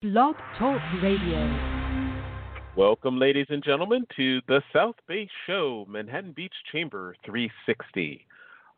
[0.00, 1.92] Blog Talk Radio.
[2.76, 8.24] Welcome, ladies and gentlemen, to the South Bay Show, Manhattan Beach Chamber 360,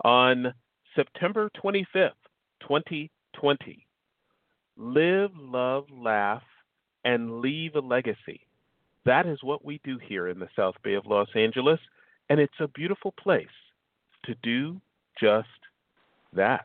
[0.02, 0.54] on
[0.96, 2.12] September 25th,
[2.62, 3.86] 2020.
[4.78, 6.42] Live, love, laugh,
[7.04, 8.40] and leave a legacy.
[9.04, 11.80] That is what we do here in the South Bay of Los Angeles,
[12.30, 13.46] and it's a beautiful place
[14.24, 14.80] to do
[15.20, 15.48] just
[16.32, 16.64] that.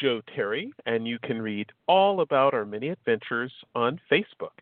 [0.00, 4.58] Joe Terry, and you can read all about our many adventures on Facebook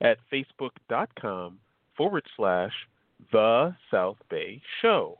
[0.00, 1.58] at facebook.com
[1.96, 2.72] forward slash
[3.32, 5.18] The South Bay Show.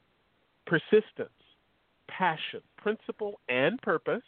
[0.67, 1.31] Persistence,
[2.09, 4.23] passion, principle, and purpose.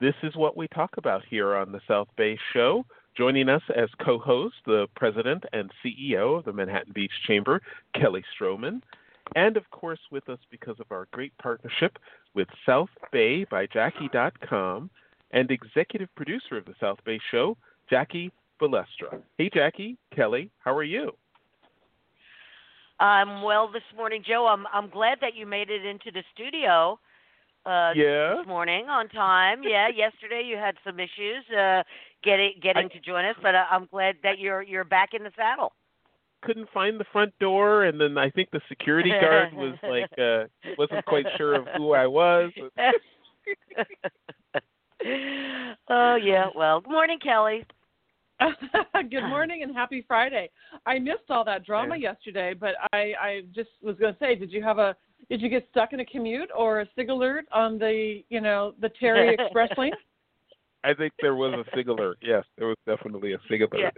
[0.00, 2.84] This is what we talk about here on the South Bay Show.
[3.16, 7.60] Joining us as co host, the president and CEO of the Manhattan Beach Chamber,
[7.94, 8.80] Kelly Stroman.
[9.36, 11.98] And of course, with us because of our great partnership
[12.34, 14.90] with South Bay by Jackie.com
[15.32, 17.56] and executive producer of the South Bay Show,
[17.88, 19.20] Jackie Balestra.
[19.38, 21.12] Hey, Jackie, Kelly, how are you?
[22.98, 24.46] I'm well this morning, Joe.
[24.46, 26.98] I'm I'm glad that you made it into the studio
[27.66, 28.36] uh yeah.
[28.36, 29.62] this morning on time.
[29.62, 31.82] Yeah, yesterday you had some issues uh
[32.22, 35.22] getting getting I, to join us, but uh, I'm glad that you're you're back in
[35.22, 35.72] the saddle.
[36.42, 40.44] Couldn't find the front door, and then I think the security guard was like uh
[40.78, 42.50] wasn't quite sure of who I was.
[45.90, 46.46] oh yeah.
[46.54, 47.64] Well, good morning, Kelly.
[49.10, 50.50] Good morning and happy Friday.
[50.86, 52.10] I missed all that drama Yeah.
[52.10, 54.96] yesterday, but I, I just was going to say, did you have a
[55.28, 58.72] did you get stuck in a commute or a sig alert on the you know
[58.80, 59.92] the Terry Express lane?
[60.82, 62.16] I think there was a sig alert.
[62.22, 63.94] Yes, there was definitely a sig alert.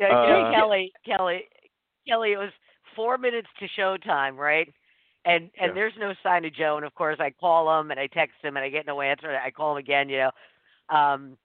[0.00, 1.44] Yeah, yeah, you know, Uh, Kelly, Kelly,
[2.08, 2.32] Kelly.
[2.32, 2.52] It was
[2.94, 4.72] four minutes to showtime, right?
[5.24, 5.74] And and Yeah.
[5.74, 6.76] there's no sign of Joe.
[6.76, 9.36] And of course, I call him and I text him and I get no answer.
[9.36, 10.08] I call him again.
[10.08, 11.36] You know, um,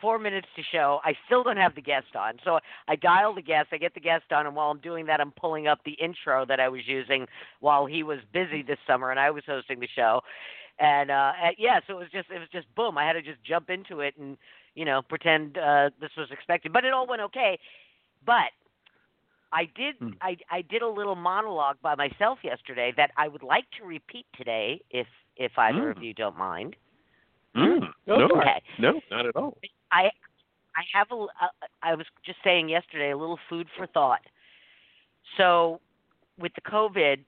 [0.00, 1.00] four minutes to show.
[1.04, 3.68] I still don't have the guest on, so I dial the guest.
[3.72, 6.46] I get the guest on, and while I'm doing that, I'm pulling up the intro
[6.46, 7.26] that I was using
[7.60, 10.20] while he was busy this summer and I was hosting the show.
[10.78, 12.96] And uh and yeah, so it was just it was just boom.
[12.96, 14.38] I had to just jump into it and
[14.74, 17.58] you know pretend uh this was expected, but it all went okay.
[18.24, 18.50] But
[19.52, 20.10] I did Hmm.
[20.20, 24.26] I I did a little monologue by myself yesterday that I would like to repeat
[24.36, 26.04] today if if either of Mm.
[26.04, 26.76] you don't mind.
[27.56, 28.26] Mm, Go no.
[28.36, 28.62] Okay.
[28.78, 29.56] no, not at all.
[29.90, 30.10] I
[30.76, 31.48] I have a uh,
[31.82, 34.22] I was just saying yesterday a little food for thought.
[35.36, 35.80] So
[36.38, 37.24] with the COVID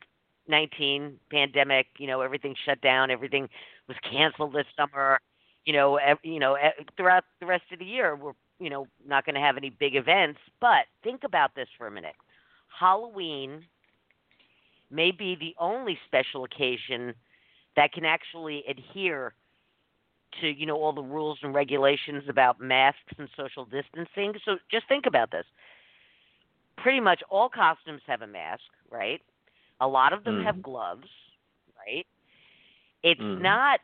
[0.46, 3.48] nineteen pandemic, you know everything shut down, everything
[3.88, 5.20] was canceled this summer.
[5.64, 6.56] You know, ev- you know
[6.96, 9.96] throughout the rest of the year, we're you know not going to have any big
[9.96, 10.38] events.
[10.60, 12.14] But think about this for a minute.
[12.78, 13.64] Halloween
[14.90, 17.14] may be the only special occasion
[17.76, 19.34] that can actually adhere
[20.40, 24.34] to you know all the rules and regulations about masks and social distancing.
[24.44, 25.44] So just think about this.
[26.76, 29.20] Pretty much all costumes have a mask, right?
[29.80, 30.44] A lot of them Mhm.
[30.44, 31.08] have gloves,
[31.76, 32.06] right?
[33.02, 33.42] It's Mhm.
[33.42, 33.80] not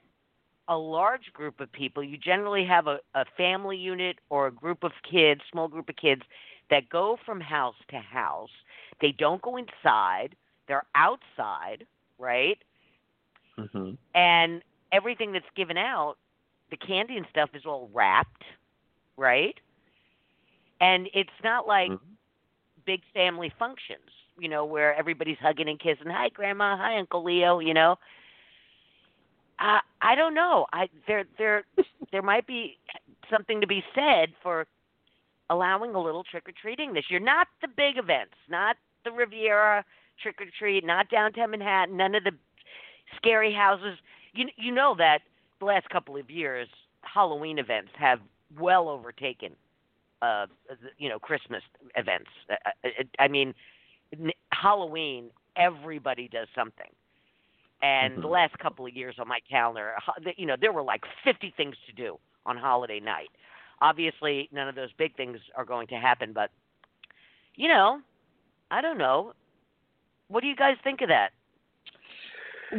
[0.68, 2.02] a large group of people.
[2.02, 5.96] You generally have a, a family unit or a group of kids, small group of
[5.96, 6.22] kids
[6.70, 8.50] that go from house to house.
[9.00, 10.36] They don't go inside.
[10.68, 11.86] They're outside,
[12.18, 12.58] right?
[13.56, 14.62] hmm and
[14.92, 16.16] everything that's given out,
[16.70, 18.44] the candy and stuff is all wrapped,
[19.16, 19.54] right?
[20.80, 22.16] And it's not like Mhm.
[22.86, 26.08] big family functions, you know, where everybody's hugging and kissing.
[26.10, 26.76] Hi, Grandma.
[26.76, 27.58] Hi, Uncle Leo.
[27.60, 27.96] You know.
[29.58, 30.66] I I don't know.
[30.72, 31.64] I there there
[32.12, 32.78] there might be
[33.30, 34.66] something to be said for
[35.50, 37.20] allowing a little trick or treating this year.
[37.20, 39.84] Not the big events, not the Riviera
[40.22, 42.32] trick or treat, not downtown Manhattan, none of the
[43.16, 43.98] scary houses.
[44.34, 45.20] You you know that
[45.60, 46.68] the last couple of years
[47.02, 48.20] Halloween events have
[48.58, 49.54] well overtaken
[50.22, 50.46] uh,
[50.98, 51.62] you know, Christmas
[51.96, 52.30] events.
[52.50, 52.88] Uh, uh,
[53.18, 53.54] I mean,
[54.52, 56.90] Halloween, everybody does something.
[57.82, 58.22] And mm-hmm.
[58.22, 59.94] the last couple of years on my calendar,
[60.36, 63.30] you know, there were like 50 things to do on holiday night.
[63.80, 66.50] Obviously, none of those big things are going to happen, but
[67.54, 68.00] you know,
[68.70, 69.32] I don't know.
[70.28, 71.30] What do you guys think of that?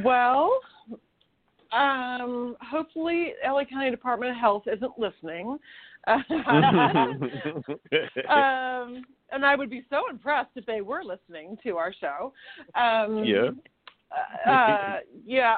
[0.03, 0.59] Well,
[1.71, 5.57] um, hopefully, LA County Department of Health isn't listening.
[6.07, 6.25] um,
[9.31, 12.33] and I would be so impressed if they were listening to our show.
[12.75, 13.49] Um, yeah.
[14.49, 15.57] uh, yeah,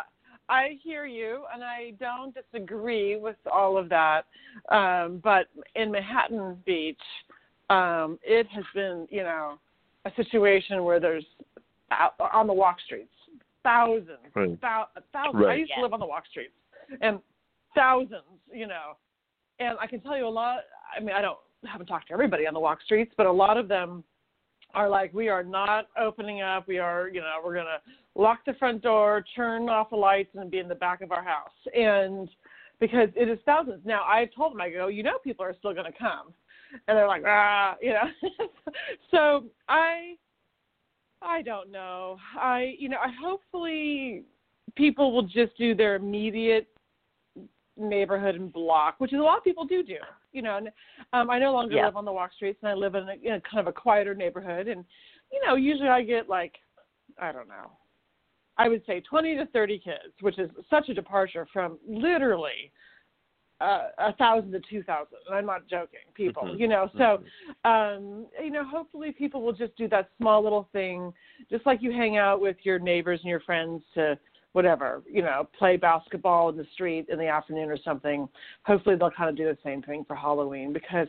[0.49, 4.25] I hear you, and I don't disagree with all of that.
[4.69, 6.99] Um, but in Manhattan Beach,
[7.69, 9.59] um, it has been, you know,
[10.05, 11.25] a situation where there's
[11.91, 13.13] out, on the walk streets
[13.63, 14.59] thousands, right.
[14.61, 15.43] thou, thousands.
[15.43, 15.53] Right.
[15.53, 16.53] I used to live on the walk streets,
[17.01, 17.19] and
[17.75, 18.21] thousands,
[18.51, 18.97] you know.
[19.59, 20.59] And I can tell you a lot.
[20.95, 23.57] I mean, I don't haven't talked to everybody on the walk streets, but a lot
[23.57, 24.03] of them
[24.73, 26.67] are like, we are not opening up.
[26.67, 27.79] We are, you know, we're gonna
[28.15, 31.23] lock the front door, turn off the lights, and be in the back of our
[31.23, 31.49] house.
[31.73, 32.29] And
[32.81, 33.81] because it is thousands.
[33.85, 36.33] Now I told them, I go, you know, people are still gonna come,
[36.87, 38.09] and they're like, ah, you know.
[39.11, 40.15] so I
[41.21, 42.17] I don't know.
[42.35, 44.23] I you know, I hopefully
[44.75, 46.67] people will just do their immediate
[47.77, 49.97] neighborhood and block, which is a lot of people do do.
[50.33, 50.69] You know, and
[51.13, 51.85] um, I no longer yeah.
[51.85, 53.73] live on the walk streets, and I live in a, in a kind of a
[53.73, 54.67] quieter neighborhood.
[54.67, 54.83] And
[55.31, 56.55] you know, usually I get like,
[57.19, 57.71] I don't know,
[58.57, 62.71] I would say 20 to 30 kids, which is such a departure from literally
[63.61, 65.17] uh, a thousand to two thousand.
[65.27, 66.43] And I'm not joking, people.
[66.43, 66.59] Mm-hmm.
[66.59, 67.19] You know, so
[67.65, 67.69] mm-hmm.
[67.69, 71.13] um, you know, hopefully people will just do that small little thing,
[71.49, 74.17] just like you hang out with your neighbors and your friends to
[74.53, 78.27] whatever, you know, play basketball in the street in the afternoon or something.
[78.63, 81.07] Hopefully they'll kind of do the same thing for Halloween because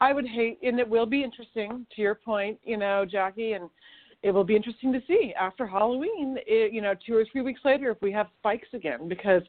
[0.00, 3.68] I would hate, and it will be interesting to your point, you know, Jackie, and
[4.24, 7.60] it will be interesting to see after Halloween, it, you know, two or three weeks
[7.62, 9.06] later if we have spikes again.
[9.06, 9.42] Because,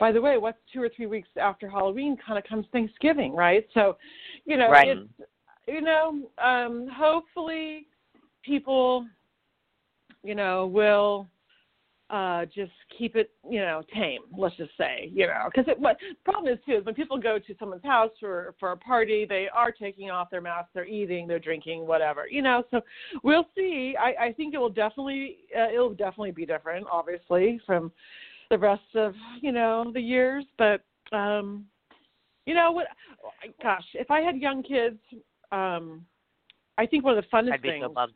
[0.00, 3.66] by the way, what's two or three weeks after Halloween kind of comes Thanksgiving, right?
[3.74, 3.98] So,
[4.46, 4.88] you know, right.
[4.88, 5.28] it's,
[5.68, 7.88] you know, um, hopefully
[8.42, 9.06] people,
[10.24, 11.28] you know, will
[12.12, 14.20] uh, just keep it, you know, tame.
[14.36, 17.54] Let's just say, you know, because what problem is too is when people go to
[17.58, 21.38] someone's house for for a party, they are taking off their masks, they're eating, they're
[21.38, 22.64] drinking, whatever, you know.
[22.70, 22.82] So
[23.22, 23.96] we'll see.
[23.98, 27.90] I, I think it will definitely uh, it will definitely be different, obviously, from
[28.50, 30.44] the rest of you know the years.
[30.58, 30.82] But
[31.16, 31.64] um,
[32.44, 32.88] you know what?
[33.62, 34.98] Gosh, if I had young kids,
[35.50, 36.04] um,
[36.76, 37.84] I think one of the funnest things I'd be things.
[37.86, 38.12] So bummed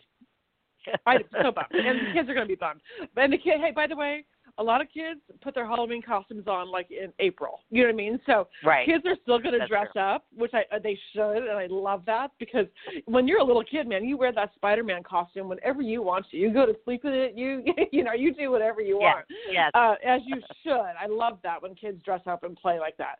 [1.06, 2.80] I'm so bummed, and the kids are going to be bummed.
[3.16, 4.24] And the kid, hey, by the way,
[4.58, 7.60] a lot of kids put their Halloween costumes on like in April.
[7.70, 8.20] You know what I mean?
[8.26, 8.86] So right.
[8.86, 10.02] kids are still going to dress true.
[10.02, 12.66] up, which I uh, they should, and I love that because
[13.04, 16.36] when you're a little kid, man, you wear that Spider-Man costume whenever you want to.
[16.36, 17.34] You go to sleep in it.
[17.36, 17.62] You
[17.92, 19.14] you know you do whatever you yes.
[19.14, 19.26] want.
[19.50, 19.70] Yes.
[19.74, 20.72] Uh, as you should.
[20.72, 23.18] I love that when kids dress up and play like that.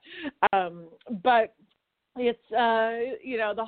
[0.52, 0.86] Um,
[1.22, 1.54] but
[2.19, 3.64] it's uh you know the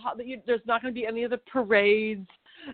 [0.46, 2.26] there's not going to be any of the parades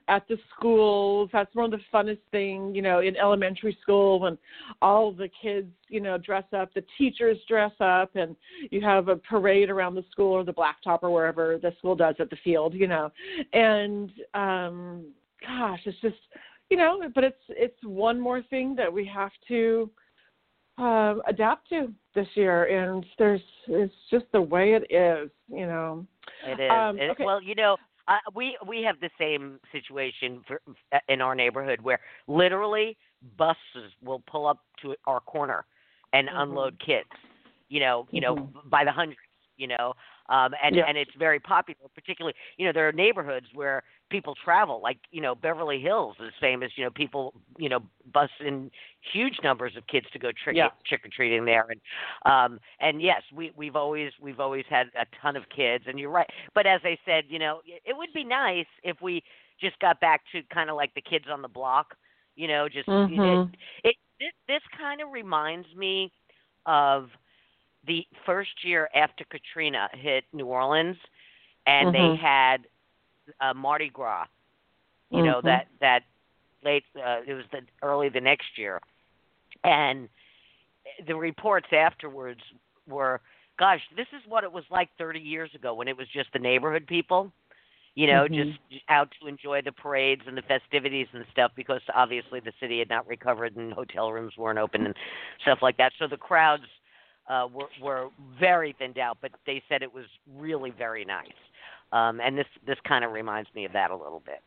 [0.09, 1.31] at the schools.
[1.33, 4.39] That's one of the funnest things, you know, in elementary school when
[4.83, 8.37] all the kids, you know, dress up, the teachers dress up, and
[8.71, 12.15] you have a parade around the school or the blacktop or wherever the school does
[12.19, 13.11] at the field, you know.
[13.53, 15.07] And um
[15.47, 16.17] gosh, it's just,
[16.71, 19.91] you know, but it's it's one more thing that we have to
[20.79, 26.07] um, adapt to this year, and there's it's just the way it is, you know.
[26.47, 26.71] It is.
[26.71, 27.25] Um, it, okay.
[27.25, 27.77] Well, you know,
[28.09, 30.61] uh, we we have the same situation for,
[30.93, 32.97] uh, in our neighborhood where literally
[33.39, 35.65] buses will pull up to our corner
[36.13, 36.41] and mm-hmm.
[36.41, 37.09] unload kids.
[37.69, 38.37] You know, you mm-hmm.
[38.37, 39.19] know, by the hundreds.
[39.57, 39.95] You know,
[40.29, 40.85] um, and yeah.
[40.89, 41.89] and it's very popular.
[41.95, 46.33] Particularly, you know, there are neighborhoods where people travel, like you know, Beverly Hills is
[46.41, 46.73] famous.
[46.77, 47.81] You know, people you know
[48.13, 48.71] bus in
[49.13, 50.69] huge numbers of kids to go trick yeah.
[50.87, 51.81] trick or treating there, and
[52.33, 56.11] um, and yes, we we've always we've always had a ton of kids, and you're
[56.11, 56.29] right.
[56.55, 59.23] But as I said, you know, it would be nice if we
[59.61, 61.95] just got back to kind of like the kids on the block.
[62.37, 63.53] You know, just mm-hmm.
[63.85, 66.13] it, it this, this kind of reminds me
[66.67, 67.09] of
[67.87, 70.97] the first year after Katrina hit New Orleans,
[71.67, 72.13] and mm-hmm.
[72.13, 72.67] they had
[73.41, 74.27] uh, Mardi Gras.
[75.11, 75.27] You mm-hmm.
[75.27, 76.03] know that that
[76.65, 78.81] late uh, it was the early the next year,
[79.63, 80.09] and
[81.07, 82.41] the reports afterwards
[82.89, 83.21] were,
[83.59, 86.39] gosh, this is what it was like 30 years ago when it was just the
[86.39, 87.33] neighborhood people.
[87.95, 88.51] You know, mm-hmm.
[88.73, 92.81] just out to enjoy the parades and the festivities and stuff because obviously the city
[92.81, 94.97] had not recovered and hotel rooms weren't open and
[95.43, 95.93] stuff like that.
[96.01, 96.65] So the crowds
[97.29, 100.05] uh, were were very thinned out, but they said it was
[100.37, 101.29] really very nice.
[101.93, 104.43] Um, and this this kind of reminds me of that a little bit.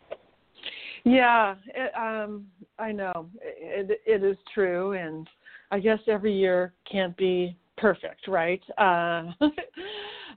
[1.03, 2.47] Yeah, it, um,
[2.79, 5.27] I know it, it is true, and
[5.71, 8.61] I guess every year can't be perfect, right?
[8.77, 9.31] Uh,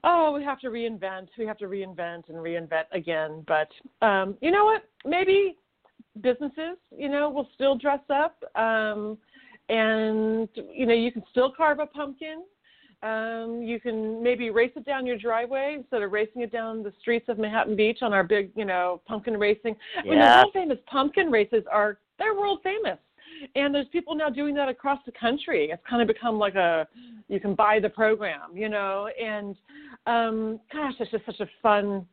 [0.03, 1.27] oh, we have to reinvent.
[1.37, 3.45] We have to reinvent and reinvent again.
[3.47, 3.69] But
[4.05, 4.83] um, you know what?
[5.05, 5.57] Maybe
[6.21, 9.17] businesses, you know, will still dress up, um,
[9.71, 12.43] and you know, you can still carve a pumpkin.
[13.03, 16.93] Um, you can maybe race it down your driveway instead of racing it down the
[16.99, 19.75] streets of Manhattan Beach on our big, you know, pumpkin racing.
[19.97, 22.99] I mean, the world famous pumpkin races are they're world famous
[23.55, 25.69] and there's people now doing that across the country.
[25.71, 26.87] It's kind of become like a
[27.27, 29.55] you can buy the program, you know, and
[30.07, 32.05] um gosh, it's just such a fun,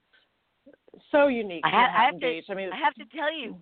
[1.11, 1.63] so unique.
[1.65, 2.21] I, ha- I have to.
[2.21, 2.45] Beach.
[2.49, 3.57] I mean, I have to tell you,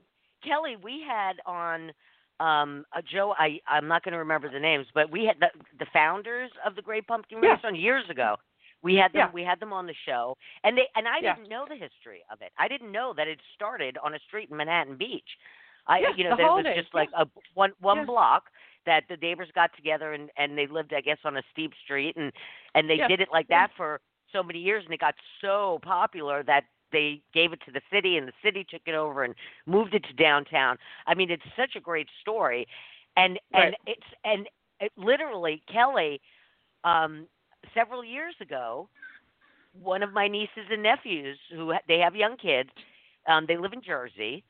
[0.44, 1.92] Kelly, we had on
[2.40, 3.34] um uh, Joe.
[3.38, 6.74] I I'm not going to remember the names, but we had the the founders of
[6.76, 7.50] the Great Pumpkin Yeah.
[7.52, 8.36] Race on years ago.
[8.82, 9.28] We had them.
[9.28, 9.30] Yeah.
[9.32, 11.34] We had them on the show, and they and I Yeah.
[11.34, 12.52] didn't know the history of it.
[12.58, 15.28] I didn't know that it started on a street in Manhattan Beach.
[15.86, 18.50] I Yeah, you know the that it was just like a one one block
[18.84, 22.16] that the neighbors got together and and they lived I guess on a steep street
[22.16, 22.32] and
[22.74, 24.00] and they did it like that for
[24.32, 26.64] so many years and it got so popular that
[26.96, 29.34] they gave it to the city and the city took it over and
[29.66, 30.78] moved it to downtown.
[31.06, 32.66] I mean, it's such a great story,
[33.16, 34.48] and and it's and
[34.80, 36.20] it, literally Kelly,
[36.84, 37.26] um,
[37.74, 38.88] several years ago,
[39.82, 42.70] one of my nieces and nephews who they have young kids,
[43.26, 44.42] um, they live in Jersey,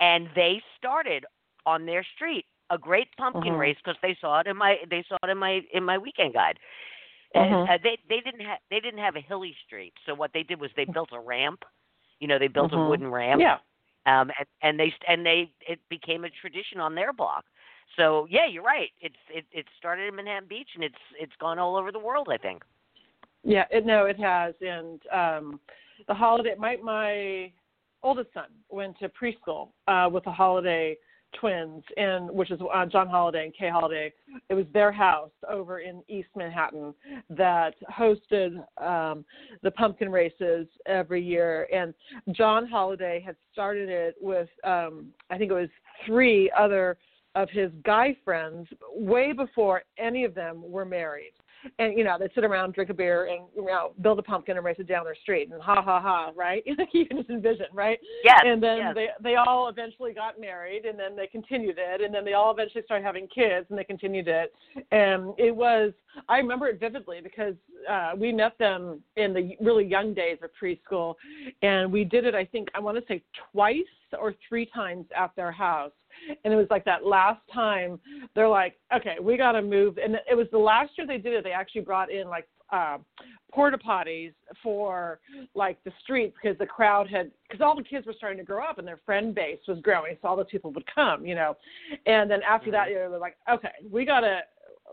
[0.00, 1.24] and they started
[1.66, 3.58] on their street a great pumpkin Mhm.
[3.64, 6.32] race because they saw it in my they saw it in my in my weekend
[6.34, 6.58] guide.
[7.34, 7.68] And, Mhm.
[7.68, 10.60] uh, they they didn't have they didn't have a hilly street, so what they did
[10.60, 11.64] was they built a ramp.
[12.20, 12.88] You know, they built a Mhm.
[12.88, 13.40] wooden ramp.
[13.40, 13.58] yeah,
[14.06, 17.44] Um, and, and they and they it became a tradition on their block.
[17.96, 18.90] So yeah, you're right.
[19.00, 22.28] It's it it started in Manhattan Beach and it's it's gone all over the world.
[22.30, 22.62] I think.
[23.42, 23.64] yeah.
[23.70, 25.60] It, no, it has, and um
[26.08, 26.54] the holiday.
[26.58, 27.52] My my
[28.02, 30.96] oldest son went to preschool uh with a holiday
[31.38, 34.12] twins and which is uh, John Holiday and Kay Holiday.
[34.48, 36.94] It was their house over in East Manhattan
[37.30, 39.24] that hosted um
[39.62, 41.94] the pumpkin races every year and
[42.32, 45.70] John Holiday had started it with um I think it was
[46.06, 46.98] three other
[47.34, 51.32] of his guy friends way before any of them were married.
[51.78, 54.56] And you know, they'd sit around, drink a beer, and you know, build a pumpkin
[54.56, 56.62] and race it down their street, and ha ha ha, right?
[56.92, 57.98] you can just envision, right?
[58.24, 58.40] Yes.
[58.44, 58.94] and then yes.
[58.94, 62.50] they they all eventually got married and then they continued it and then they all
[62.50, 64.52] eventually started having kids and they continued it
[64.90, 65.92] and it was
[66.28, 67.54] i remember it vividly because
[67.88, 71.14] uh we met them in the really young days of preschool
[71.62, 73.76] and we did it i think i want to say twice
[74.18, 75.92] or three times at their house.
[76.44, 77.98] And it was like that last time
[78.34, 79.98] they're like okay we got to move.
[79.98, 82.98] And it was the last year they did it they actually brought in like uh
[83.52, 85.18] porta potties for
[85.54, 88.64] like the streets because the crowd had because all the kids were starting to grow
[88.64, 91.56] up and their friend base was growing so all the people would come you know.
[92.06, 94.40] And then after that you know, they're like okay we gotta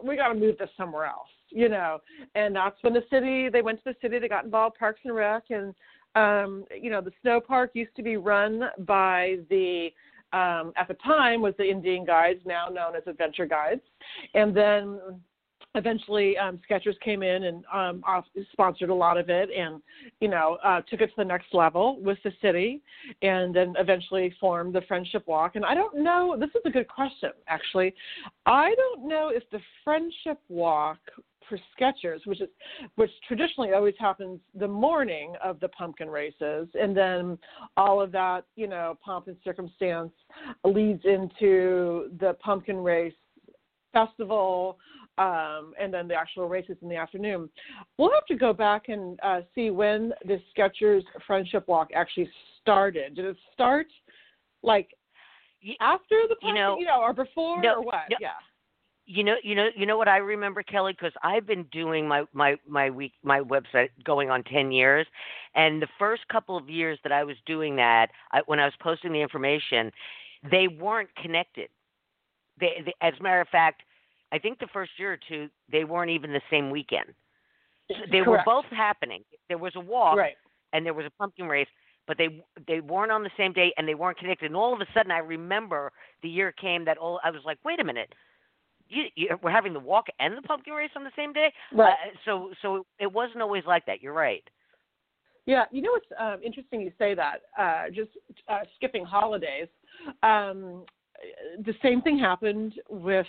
[0.04, 2.00] we gotta move this somewhere else you know.
[2.36, 5.16] And that's when the city they went to the city they got involved parks and
[5.16, 5.74] rec and
[6.18, 9.90] um you know the snow park used to be run by the
[10.34, 13.82] um at the time was the indian guides now known as adventure guides.
[14.34, 15.00] And then
[15.76, 19.82] eventually um Skechers came in and um off- sponsored a lot of it and
[20.20, 22.82] you know uh took it to the next level with the city
[23.22, 25.56] and then eventually formed the friendship walk.
[25.56, 27.94] And i don't know this is a good question actually.
[28.46, 31.00] I don't know if the friendship walk
[31.48, 32.50] for Skechers which is
[32.96, 37.38] which traditionally always happens the morning of the pumpkin races and then
[37.78, 40.12] all of that you know pomp and circumstance
[40.66, 43.14] leads into the pumpkin race
[43.94, 44.78] festival
[45.18, 47.50] um, and then the actual races in the afternoon.
[47.98, 52.30] We'll have to go back and uh, see when the Skechers Friendship Walk actually
[52.62, 53.16] started.
[53.16, 53.88] Did it start
[54.64, 54.90] like
[55.80, 57.96] after the you know- you know, or before, no, or what?
[58.10, 58.18] no.
[58.20, 58.30] Yeah.
[59.10, 62.26] You know, you know, you know what I remember, Kelly, because I've been doing my
[62.34, 65.08] my my week my website going on ten years,
[65.56, 68.74] and the first couple of years that I was doing that, I, when I was
[68.82, 69.94] posting the information,
[70.52, 71.70] they weren't connected.
[72.60, 73.84] They, they, as a matter of fact,
[74.32, 77.14] I think the first year or two they weren't even the same weekend.
[78.12, 79.24] They were both happening.
[79.48, 80.36] There was a walk Right.
[80.74, 81.68] and there was a pumpkin race,
[82.06, 84.48] but they they weren't on the same day and they weren't connected.
[84.48, 85.92] And all of a sudden, I remember
[86.22, 88.14] the year came that all I was like, wait a minute,
[88.90, 91.54] you, you we're having the walk and the pumpkin race on the same day.
[91.72, 91.94] Right.
[91.94, 94.02] Uh, so so it wasn't always like that.
[94.02, 94.44] You're right.
[95.46, 97.44] Yeah, you know what's um, interesting you say that.
[97.58, 98.12] Uh, just
[98.50, 99.70] uh, skipping holidays.
[100.22, 100.84] Um,
[101.66, 103.28] the same thing happened with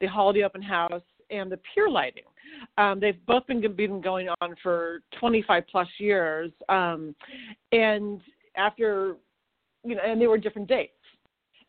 [0.00, 2.24] the holiday open house and the pier lighting.
[2.78, 7.14] Um, they've both been been going on for 25 plus years, um,
[7.72, 8.20] and
[8.56, 9.16] after
[9.84, 10.92] you know, and they were different dates.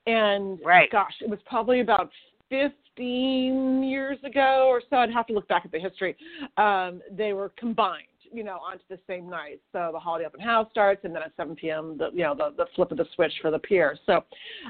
[0.08, 0.90] And right.
[0.92, 2.10] gosh, it was probably about
[2.50, 4.98] 15 years ago or so.
[4.98, 6.16] I'd have to look back at the history.
[6.58, 9.62] Um, they were combined you know, onto the same night.
[9.72, 11.98] So the holiday open house starts, and then at 7 p.m.
[11.98, 13.98] the you know the the flip of the switch for the pier.
[14.06, 14.24] So,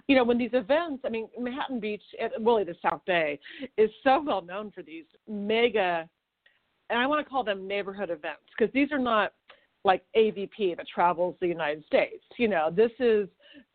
[0.08, 2.04] you know, when these events, I mean, Manhattan Beach,
[2.42, 3.40] really the South Bay,
[3.78, 6.10] is so well known for these mega,
[6.90, 9.34] and I want to call them neighborhood events because these are not
[9.86, 12.24] like AVP that travels the United States.
[12.38, 13.28] You know, this is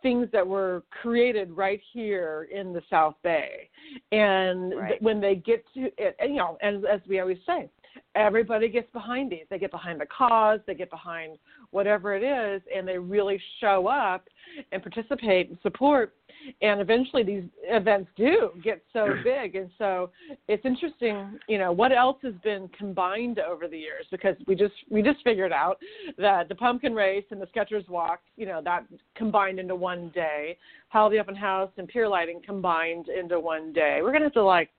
[0.02, 3.68] things that were created right here in the South Bay,
[4.12, 4.88] and right.
[4.90, 7.68] th- when they get to it, and, you know, and as we always say,
[8.14, 9.44] everybody gets behind these.
[9.50, 11.38] They get behind the cause, they get behind
[11.70, 14.28] whatever it is, and they really show up
[14.72, 16.14] and participate and support.
[16.60, 19.56] And eventually, these events do get so big.
[19.56, 20.10] And so,
[20.48, 24.74] it's interesting, you know, what else has been combined over the years because we just
[24.90, 25.78] we just figured out
[26.18, 28.84] that the pumpkin race and the Skechers walk, you know, that
[29.14, 30.56] combined into one day.
[30.88, 33.98] Holiday Open House and pier lighting combined into one day.
[34.00, 34.70] We're gonna have to like,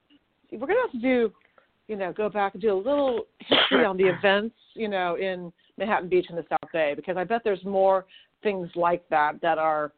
[0.52, 1.34] we're gonna have to do
[1.88, 5.52] you know, go back and do a little history on the events, you know, in
[5.78, 8.06] Manhattan Beach and the South Bay because I bet there's more
[8.44, 9.92] things like that that are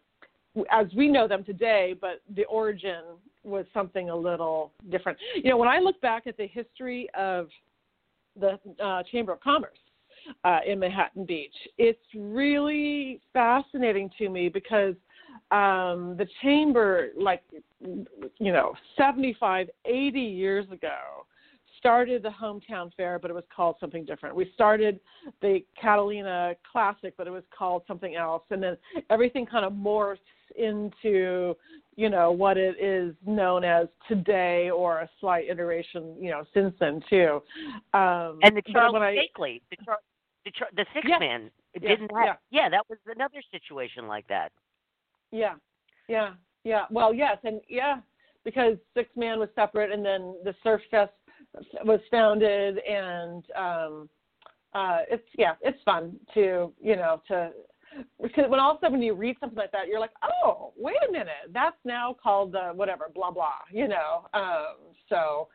[0.71, 3.03] as we know them today, but the origin
[3.43, 5.17] was something a little different.
[5.35, 7.49] You know, when I look back at the history of
[8.39, 9.77] the uh, Chamber of Commerce
[10.43, 14.95] uh, in Manhattan Beach, it's really fascinating to me because
[15.51, 17.43] um, the chamber, like,
[17.79, 21.25] you know, 75, 80 years ago,
[21.77, 24.35] started the hometown fair, but it was called something different.
[24.35, 24.99] We started
[25.41, 28.77] the Catalina Classic, but it was called something else, and then
[29.09, 30.17] everything kind of morphs
[30.57, 31.55] into
[31.95, 36.73] you know what it is known as today, or a slight iteration, you know, since
[36.79, 37.41] then too.
[37.93, 39.77] Um, and the Charles Saikley, the,
[40.45, 42.63] the, the six yeah, man, yeah, didn't have, yeah.
[42.63, 44.51] yeah, that was another situation like that.
[45.31, 45.55] Yeah,
[46.07, 46.85] yeah, yeah.
[46.89, 47.97] Well, yes, and yeah,
[48.47, 51.11] because Six Man was separate, and then the Surf Fest
[51.83, 54.09] was founded, and um,
[54.73, 57.51] uh, it's yeah, it's fun to you know to
[58.21, 60.73] because when all of a sudden when you read something like that, you're like, oh,
[60.77, 64.27] wait a minute, that's now called uh, whatever, blah blah, you know.
[64.33, 64.75] Um,
[65.09, 65.47] so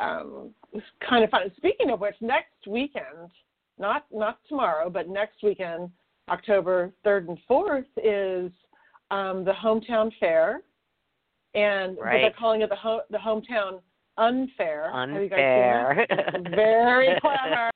[0.00, 1.50] um, it's kind of fun.
[1.56, 3.30] Speaking of which, next weekend,
[3.78, 5.90] not not tomorrow, but next weekend,
[6.28, 8.50] October third and fourth is
[9.10, 10.62] um, the hometown fair,
[11.54, 12.20] and right.
[12.22, 13.80] they're calling it the ho- the hometown
[14.18, 14.90] unfair.
[14.92, 16.06] Unfair.
[16.50, 17.70] very clever.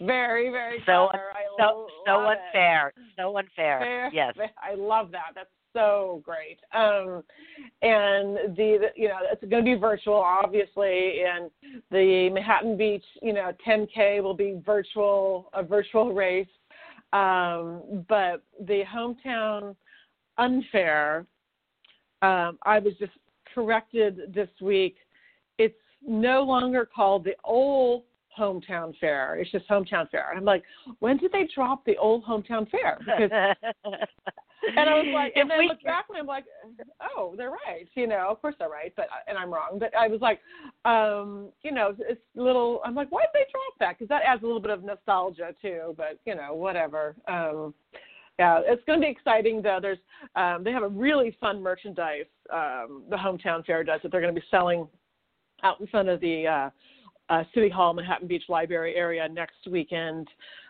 [0.00, 1.32] Very, very so, clever.
[1.58, 2.88] So, so unfair.
[2.88, 2.94] It.
[3.16, 3.80] So unfair.
[3.80, 4.10] Fair.
[4.12, 4.34] Yes.
[4.62, 5.32] I love that.
[5.34, 6.58] That's so great.
[6.74, 7.22] Um,
[7.82, 11.50] and the, the you know it's going to be virtual, obviously, and
[11.90, 16.46] the Manhattan Beach you know 10K will be virtual, a virtual race.
[17.12, 19.74] Um, but the hometown
[20.36, 21.24] unfair,
[22.22, 23.12] um, I was just
[23.54, 24.96] corrected this week
[26.06, 28.04] no longer called the old
[28.38, 29.36] hometown fair.
[29.36, 30.30] It's just hometown fair.
[30.30, 30.62] And I'm like,
[31.00, 32.98] when did they drop the old hometown fair?
[33.00, 33.30] Because,
[33.84, 36.44] and I was like, and then I looked back and I'm like,
[37.00, 37.88] oh, they're right.
[37.94, 39.78] You know, of course they're right, but and I'm wrong.
[39.78, 40.40] But I was like,
[40.84, 42.80] um, you know, it's little.
[42.84, 43.98] I'm like, why did they drop that?
[43.98, 45.94] Because that adds a little bit of nostalgia too.
[45.96, 47.16] But you know, whatever.
[47.26, 47.74] Um,
[48.38, 49.80] yeah, it's going to be exciting though.
[49.82, 49.98] There's
[50.36, 52.26] um, they have a really fun merchandise.
[52.52, 54.86] Um, the hometown fair does that they're going to be selling
[55.62, 56.70] out in front of the uh,
[57.32, 60.28] uh, City Hall, Manhattan Beach Library area next weekend.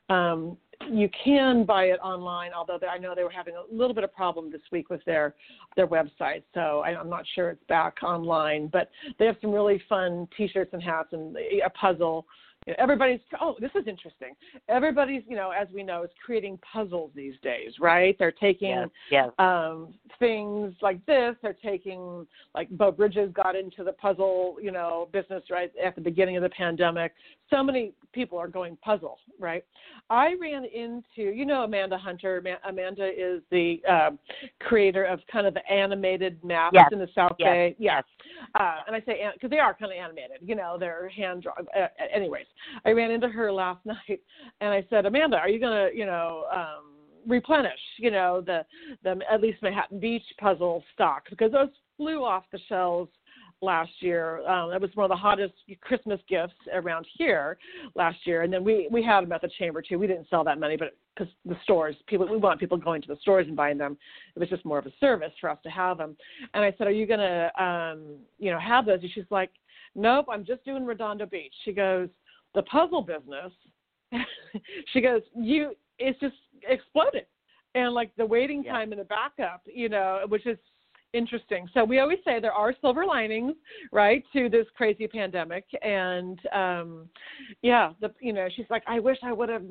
[0.08, 0.56] Um,
[0.90, 4.14] you can buy it online, although I know they were having a little bit of
[4.14, 5.34] problem this week with their
[5.76, 8.68] their website, so I, I'm not sure it's back online.
[8.68, 12.26] But they have some really fun T-shirts and hats and a puzzle
[12.76, 14.34] everybody's oh this is interesting.
[14.68, 18.16] Everybody's you know as we know is creating puzzles these days right?
[18.18, 19.30] They're taking yes, yes.
[19.38, 25.08] Um, things like this they're taking like Beau Bridges got into the puzzle you know
[25.12, 27.12] business right at the beginning of the pandemic.
[27.50, 29.64] So many people are going puzzle right?
[30.10, 32.42] I ran into you know amanda hunter.
[32.68, 34.10] Amanda is the uh,
[34.60, 37.76] creator of kind of the animated maps yes, in the south bay.
[37.78, 38.04] Yes.
[38.58, 41.66] Uh, and i say because they are kind of animated you know they're hand drawn
[41.76, 42.46] uh, anyways
[42.84, 44.20] I ran into her last night
[44.60, 46.94] and I said, Amanda, are you gonna, you know, um,
[47.26, 48.64] replenish, you know, the
[49.02, 53.10] the at least Manhattan Beach puzzle stock because those flew off the shelves
[53.60, 54.46] last year.
[54.48, 57.58] Um, that was one of the hottest Christmas gifts around here
[57.96, 59.98] last year, and then we we had them at the chamber too.
[59.98, 63.08] We didn't sell that many, but because the stores, people, we want people going to
[63.08, 63.98] the stores and buying them.
[64.36, 66.16] It was just more of a service for us to have them.
[66.54, 69.50] And I said, "Are you gonna, um, you know, have those?" And she's like,
[69.94, 71.52] nope, I'm just doing Redondo Beach.
[71.64, 72.08] She goes,
[72.54, 73.52] the puzzle business.
[74.92, 76.34] she goes, you, it's just
[76.68, 77.26] exploded,
[77.74, 78.72] and like the waiting Yeah.
[78.72, 80.58] time and the backup, you know, which is
[81.14, 81.68] interesting.
[81.72, 83.54] So we always say there are silver linings,
[83.92, 85.64] right, to this crazy pandemic.
[85.82, 87.08] And um
[87.62, 89.64] yeah, the you know, she's like, I wish I would have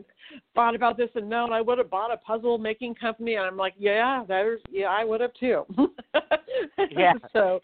[0.56, 3.36] thought about this and known I would have bought a puzzle making company.
[3.36, 5.64] And I'm like, yeah, there's yeah, I would have too.
[6.92, 7.14] Yeah.
[7.34, 7.60] So,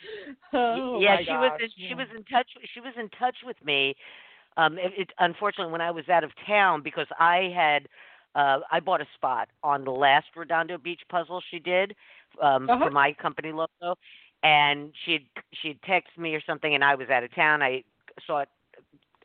[0.53, 1.95] oh yeah, she was in, she yeah.
[1.95, 2.47] was in touch.
[2.73, 3.95] She was in touch with me.
[4.57, 7.87] Um, it, it unfortunately when I was out of town because I had
[8.35, 11.95] uh I bought a spot on the last Redondo Beach puzzle she did
[12.41, 12.85] um Uh-huh.
[12.85, 13.97] for my company logo,
[14.43, 15.21] and she had
[15.61, 17.61] she had texted me or something, and I was out of town.
[17.61, 17.83] I
[18.25, 18.49] saw it.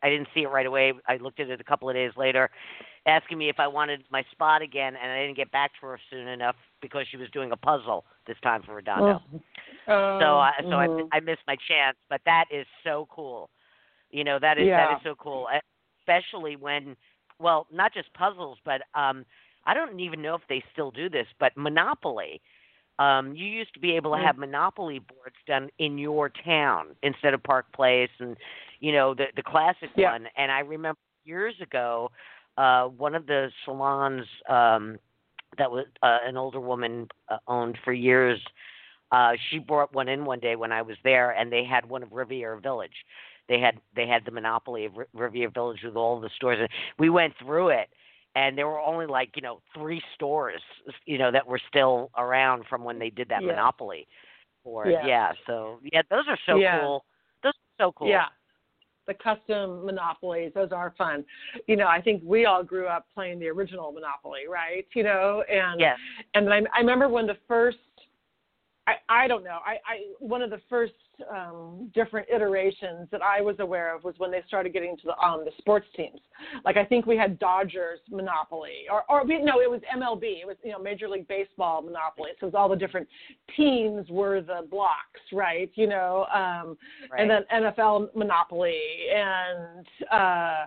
[0.02, 0.92] I didn't see it right away.
[1.08, 2.50] I looked at it a couple of days later,
[3.06, 5.98] asking me if I wanted my spot again, and I didn't get back to her
[6.10, 9.20] soon enough because she was doing a puzzle this time for Redondo.
[9.88, 11.10] Oh, So I so mhm.
[11.12, 13.50] I I missed my chance, but that is so cool.
[14.10, 14.76] You know that is Yeah.
[14.76, 15.48] that is so cool,
[16.00, 16.96] especially when
[17.38, 19.24] well not just puzzles, but um
[19.64, 22.40] I don't even know if they still do this, but Monopoly.
[23.00, 24.24] Um, you used to be able to Mm.
[24.24, 28.36] have Monopoly boards done in your town instead of Park Place, and
[28.80, 30.10] you know the the classic Yeah.
[30.10, 30.26] one.
[30.36, 32.10] And I remember years ago,
[32.56, 34.98] uh, one of the salons um,
[35.58, 38.40] that was uh, an older woman uh, owned for years
[39.10, 42.02] uh she brought one in one day when I was there and they had one
[42.02, 42.92] of Riviera Village.
[43.48, 46.68] They had they had the monopoly of R- Riviera Village with all the stores and
[46.98, 47.88] we went through it
[48.34, 50.62] and there were only like, you know, 3 stores,
[51.06, 53.48] you know, that were still around from when they did that Yeah.
[53.48, 54.06] monopoly
[54.62, 54.88] for.
[54.88, 55.06] Yeah.
[55.06, 56.80] Yeah, so yeah, those are so Yeah.
[56.80, 57.04] cool.
[57.42, 58.08] Those are so cool.
[58.08, 58.28] Yeah.
[59.06, 61.24] The custom monopolies, those are fun.
[61.66, 64.86] You know, I think we all grew up playing the original Monopoly, right?
[64.94, 65.98] You know, and Yes.
[66.34, 67.78] and I, I remember when the first
[68.88, 69.58] I, I don't know.
[69.66, 70.92] I, I one of the first
[71.30, 75.18] um, different iterations that I was aware of was when they started getting to the
[75.18, 76.20] um, the sports teams.
[76.64, 80.40] Like I think we had Dodgers Monopoly, or or we, no, it was MLB.
[80.40, 82.30] It was you know Major League Baseball Monopoly.
[82.40, 83.08] So it was all the different
[83.56, 85.70] teams were the blocks, right?
[85.74, 86.76] You know, um,
[87.10, 87.20] Right.
[87.20, 88.80] and then NFL Monopoly,
[89.14, 90.66] and uh,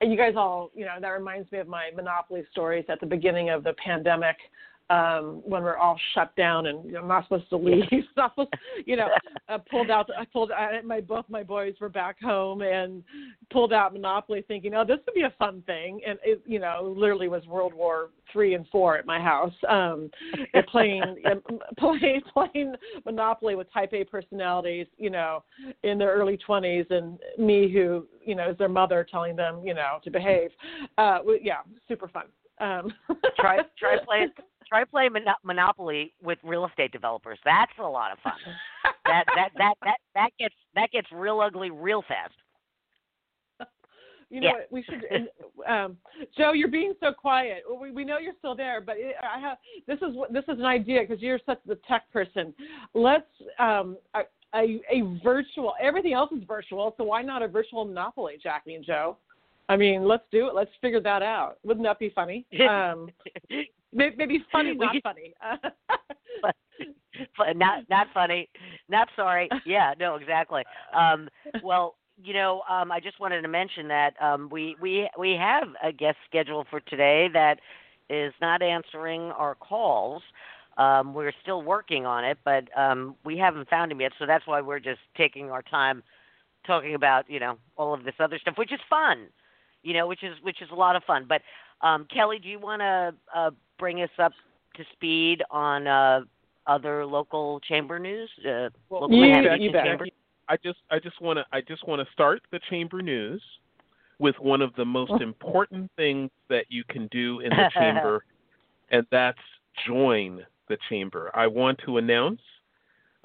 [0.00, 3.06] and you guys all, you know, that reminds me of my Monopoly stories at the
[3.06, 4.36] beginning of the pandemic.
[4.90, 7.84] Um, when we're all shut down and you know, I'm not supposed to leave,
[8.16, 8.50] not supposed,
[8.84, 9.08] you know,
[9.48, 10.08] I pulled out.
[10.18, 10.50] I pulled.
[10.50, 13.02] I, my both my boys were back home and
[13.50, 16.94] pulled out Monopoly, thinking, "Oh, this would be a fun thing." And it, you know,
[16.96, 19.52] literally was World War three and four at my house.
[19.68, 20.10] Um,
[20.54, 21.02] and playing
[21.78, 25.44] playing playing Monopoly with Type A personalities, you know,
[25.82, 29.74] in their early twenties, and me who you know is their mother telling them, you
[29.74, 30.50] know, to behave.
[30.98, 32.24] Uh, yeah, super fun.
[32.60, 32.92] Um,
[33.38, 34.26] try try play
[34.72, 37.38] try play Mono- Monopoly with real estate developers.
[37.44, 38.32] That's a lot of fun.
[39.04, 42.32] That that that that that gets that gets real ugly real fast.
[44.30, 44.52] You know Yeah.
[44.52, 44.68] what?
[44.70, 45.04] We should.
[45.68, 45.98] Um,
[46.38, 47.64] Joe, you're being so quiet.
[47.80, 49.58] We, we know you're still there, but it, I have.
[49.88, 52.54] This is this is an idea because you're such the tech person.
[52.94, 53.26] Let's
[53.58, 54.20] um, a,
[54.54, 55.74] a, a virtual.
[55.80, 59.18] Everything else is virtual, so why not a virtual monopoly, Jackie and Joe?
[59.72, 60.54] I mean, let's do it.
[60.54, 61.56] Let's figure that out.
[61.64, 62.44] Wouldn't that be funny?
[62.68, 63.08] Um,
[63.94, 65.32] maybe, maybe funny, not funny.
[67.36, 68.48] Fu- not not funny,
[68.88, 69.48] not sorry.
[69.64, 70.62] Yeah, no, exactly.
[70.94, 71.28] Um,
[71.62, 75.68] well, you know, um, I just wanted to mention that um, we we we have
[75.82, 77.58] a guest scheduled for today that
[78.10, 80.22] is not answering our calls.
[80.76, 84.12] Um, we're still working on it, but um, we haven't found him yet.
[84.18, 86.02] So that's why we're just taking our time
[86.66, 89.28] talking about you know all of this other stuff, which is fun.
[89.82, 91.26] You know, which is which is a lot of fun.
[91.28, 91.42] But
[91.86, 94.32] um, Kelly, do you want to uh, bring us up
[94.76, 96.20] to speed on uh,
[96.66, 98.30] other local chamber news?
[98.40, 99.84] Uh, Well, local you bet, you bet.
[99.84, 100.06] chamber.
[100.48, 103.42] I just I just want to I just want to start the chamber news
[104.18, 108.24] with one of the most important things that you can do in the chamber,
[108.90, 109.38] and that's
[109.86, 111.30] join the chamber.
[111.34, 112.40] I want to announce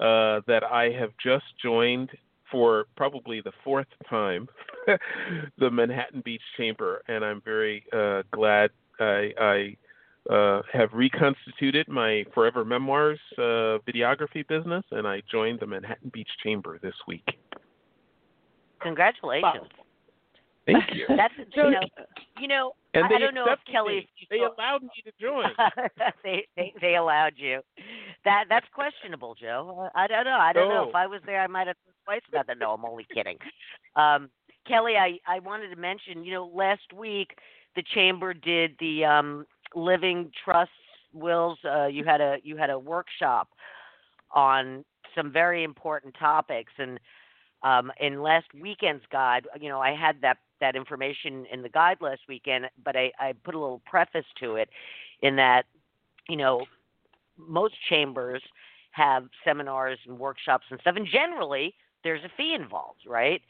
[0.00, 2.10] uh, that I have just joined
[2.50, 4.48] for probably the fourth time
[5.58, 9.76] the Manhattan Beach Chamber, and I'm very uh, glad I, I
[10.32, 16.28] uh, have reconstituted my Forever Memoirs uh, videography business, and I joined the Manhattan Beach
[16.42, 17.26] Chamber this week.
[18.80, 19.68] Congratulations.
[20.66, 21.06] Thank you.
[21.16, 21.80] That's Joe, you know,
[22.40, 24.08] you know and I, they I don't know if Kelly.
[24.20, 24.26] me.
[24.30, 25.46] They allowed me to join.
[26.24, 27.60] they, they they allowed you.
[28.24, 29.88] That that's questionable, Joe.
[29.94, 30.38] I don't know.
[30.38, 30.88] I don't know Oh.
[30.88, 31.40] if I was there.
[31.40, 32.58] I might have twice about that.
[32.58, 33.38] No, I'm only kidding.
[33.96, 34.30] Um,
[34.66, 36.24] Kelly, I I wanted to mention.
[36.24, 37.38] You know, last week
[37.76, 40.72] the chamber did the um, living trusts
[41.12, 41.58] wills.
[41.64, 43.48] Uh, you had a you had a workshop
[44.32, 46.98] on some very important topics and.
[47.64, 51.96] Um, in last weekend's guide, you know, I had that that information in the guide
[52.00, 54.68] last weekend, but I, I put a little preface to it
[55.22, 55.64] in that,
[56.28, 56.66] you know,
[57.38, 58.42] most chambers
[58.92, 61.74] have seminars and workshops and stuff, and generally
[62.04, 63.42] there's a fee involved, right?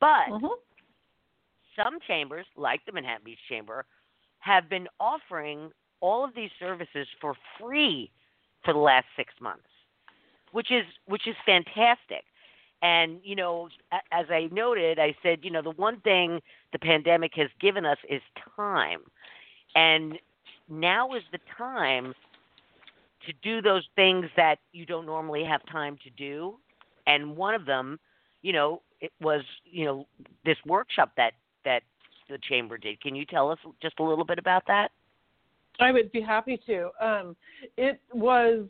[0.00, 0.58] But Mhm.
[1.76, 3.84] some chambers, like the Manhattan Beach Chamber,
[4.40, 8.10] have been offering all of these services for free
[8.64, 9.68] for the last six months,
[10.52, 12.24] which is which is fantastic.
[12.82, 13.68] And you know,
[14.12, 17.98] as I noted, I said, you know, the one thing the pandemic has given us
[18.08, 18.22] is
[18.54, 19.00] time,
[19.74, 20.18] and
[20.68, 22.14] now is the time
[23.26, 26.56] to do those things that you don't normally have time to do.
[27.06, 27.98] And one of them,
[28.42, 30.06] you know, it was you know
[30.44, 31.32] this workshop that
[31.64, 31.82] that
[32.28, 33.00] the chamber did.
[33.00, 34.90] Can you tell us just a little bit about that?
[35.78, 36.90] I would be happy to.
[37.00, 37.36] Um,
[37.76, 38.66] it was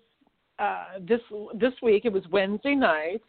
[0.59, 1.21] uh, this
[1.55, 2.05] this week.
[2.05, 3.23] It was Wednesday night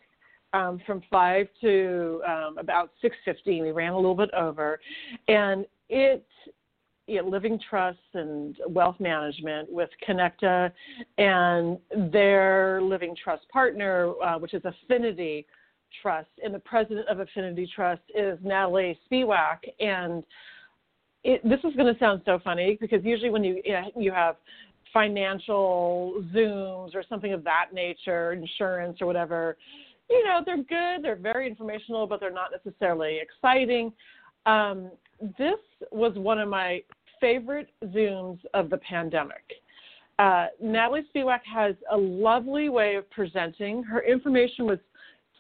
[0.54, 3.64] um, from five to um, about six fifteen.
[3.64, 4.80] We ran a little bit over,
[5.28, 6.26] and it
[7.08, 10.72] you know, living trusts and wealth management with Kinecta
[11.18, 11.78] and
[12.12, 15.46] their living trust partner, uh, which is Affinity
[16.02, 20.22] Trust, and the president of Affinity Trust is Natalie Spiewak, and
[21.24, 23.62] it, this is going to sound so funny because usually when you
[23.96, 24.36] you have
[24.94, 29.58] financial zooms or something of that nature, insurance or whatever,
[30.10, 33.94] you know they're good, they're very informational, but they're not necessarily exciting.
[34.46, 34.92] Um,
[35.38, 35.60] this
[35.92, 36.82] was one of my
[37.20, 39.44] favorite zooms of the pandemic.
[40.20, 43.84] Uh, Natalie Spiewak has a lovely way of presenting.
[43.84, 44.80] Her information was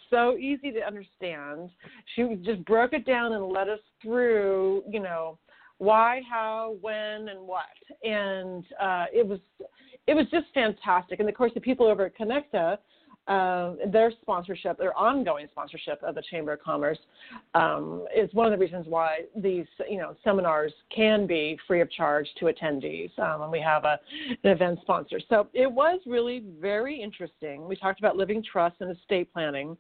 [0.10, 1.70] so easy to understand.
[2.16, 5.38] She just broke it down and led us through, you know,
[5.80, 7.66] why, how, when, and what.
[8.04, 9.40] And uh, it was
[10.08, 11.20] it was just fantastic.
[11.20, 12.78] And of course, the people over at Kinecta,
[13.28, 16.98] uh, their sponsorship, their ongoing sponsorship of the Chamber of Commerce,
[17.54, 21.92] um, is one of the reasons why these you know seminars can be free of
[21.92, 23.18] charge to attendees.
[23.20, 24.00] Um, and we have a,
[24.44, 27.68] an event sponsor, so it was really very interesting.
[27.68, 29.78] We talked about living trust and estate planning,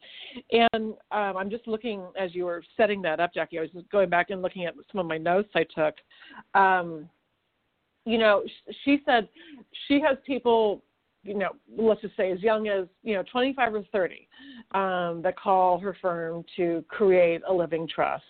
[0.51, 3.59] and um, I'm just looking as you were setting that up, Jackie.
[3.59, 5.95] I was just going back and looking at some of my notes I took.
[6.53, 7.09] Um,
[8.07, 8.43] you know,
[8.85, 9.27] she said
[9.87, 10.81] she has people
[11.27, 14.27] you know, let's just say as young as, you know, 25 or 30
[14.71, 18.23] um, that call her firm to create a living trust.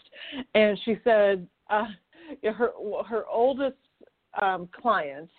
[0.56, 1.86] And she said uh,
[2.44, 2.72] her,
[3.08, 3.78] her oldest
[4.42, 5.30] um, client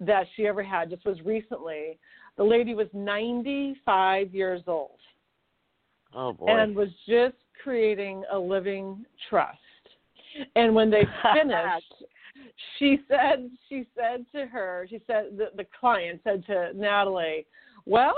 [0.00, 1.98] that she ever had just was recently,
[2.36, 4.98] the lady was 95 years old
[6.12, 6.46] Oh boy.
[6.48, 9.58] and was just creating a living trust.
[10.54, 11.94] And when they finished,
[12.78, 17.46] she said she said to her, she said the, the client said to Natalie,
[17.84, 18.14] "Well,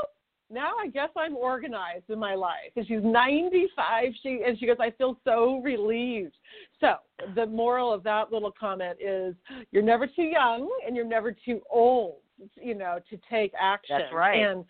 [0.51, 4.05] now I guess I'm organized in my life." And she's 95.
[4.23, 6.35] She and she goes, "I feel so relieved."
[6.81, 6.97] So
[7.35, 9.35] the moral of that little comment is,
[9.73, 12.19] you're never too young and you're never too old,
[12.61, 13.99] you know, to take action.
[13.99, 14.37] That's right.
[14.37, 14.65] And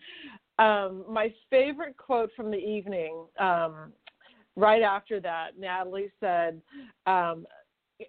[0.57, 3.93] um, my favorite quote from the evening, um,
[4.55, 6.61] right after that, Natalie said,
[7.05, 7.45] um,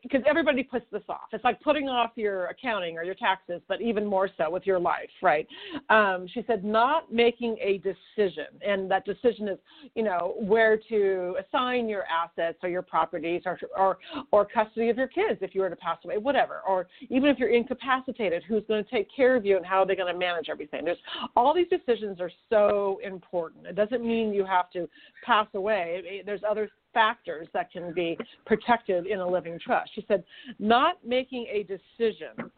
[0.02, 1.28] because everybody puts this off.
[1.32, 4.78] It's like putting off your accounting or your taxes, but even more so with your
[4.78, 5.46] life, right?
[5.88, 9.58] Um, she said, not making a decision, and that decision is,
[9.94, 13.98] you know, where to assign your assets or your properties or or
[14.30, 17.38] or custody of your kids if you were to pass away, whatever, or even if
[17.38, 20.18] you're incapacitated, who's going to take care of you and how are they going to
[20.18, 20.84] manage everything.
[20.84, 20.98] There's
[21.34, 23.66] all these decisions are so important.
[23.66, 24.88] It doesn't mean you have to
[25.24, 26.22] pass away.
[26.24, 29.90] There's other factors that can be protected in a living trust.
[29.94, 30.24] She said,
[30.58, 32.50] not making a decision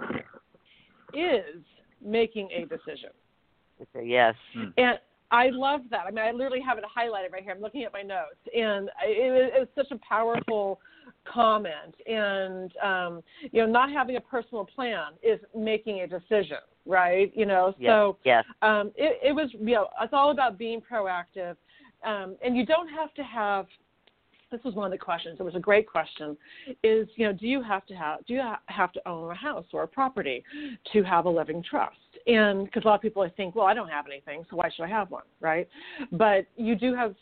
[1.14, 1.62] is
[2.05, 3.11] making a decision.
[3.81, 4.35] Okay, yes.
[4.77, 4.99] And
[5.31, 6.01] I love that.
[6.07, 7.53] I mean, I literally have it highlighted right here.
[7.53, 10.79] I'm looking at my notes, and it, it was such a powerful
[11.25, 11.95] comment.
[12.07, 17.33] And um, you know, not having a personal plan is making a decision, right?
[17.35, 17.90] You know, Yes.
[17.90, 18.45] so yes.
[18.62, 21.57] um, it, it was you know it's all about being proactive
[22.05, 23.66] um, and you don't have to have
[24.53, 26.37] this was one of the questions it was a great question
[26.85, 29.65] is you know do you have to have do you have to own a house
[29.73, 30.45] or a property
[30.93, 31.97] to have a living trust?
[32.27, 34.71] And because a lot of people I think well i don't have anything so why
[34.75, 35.69] should i have one right?
[36.12, 37.17] But you do have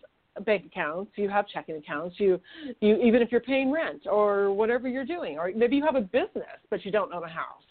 [0.44, 2.40] bank accounts you have checking accounts you
[2.80, 6.00] you even if you're paying rent or whatever you're doing or maybe you have a
[6.00, 7.62] business but you don't own a house.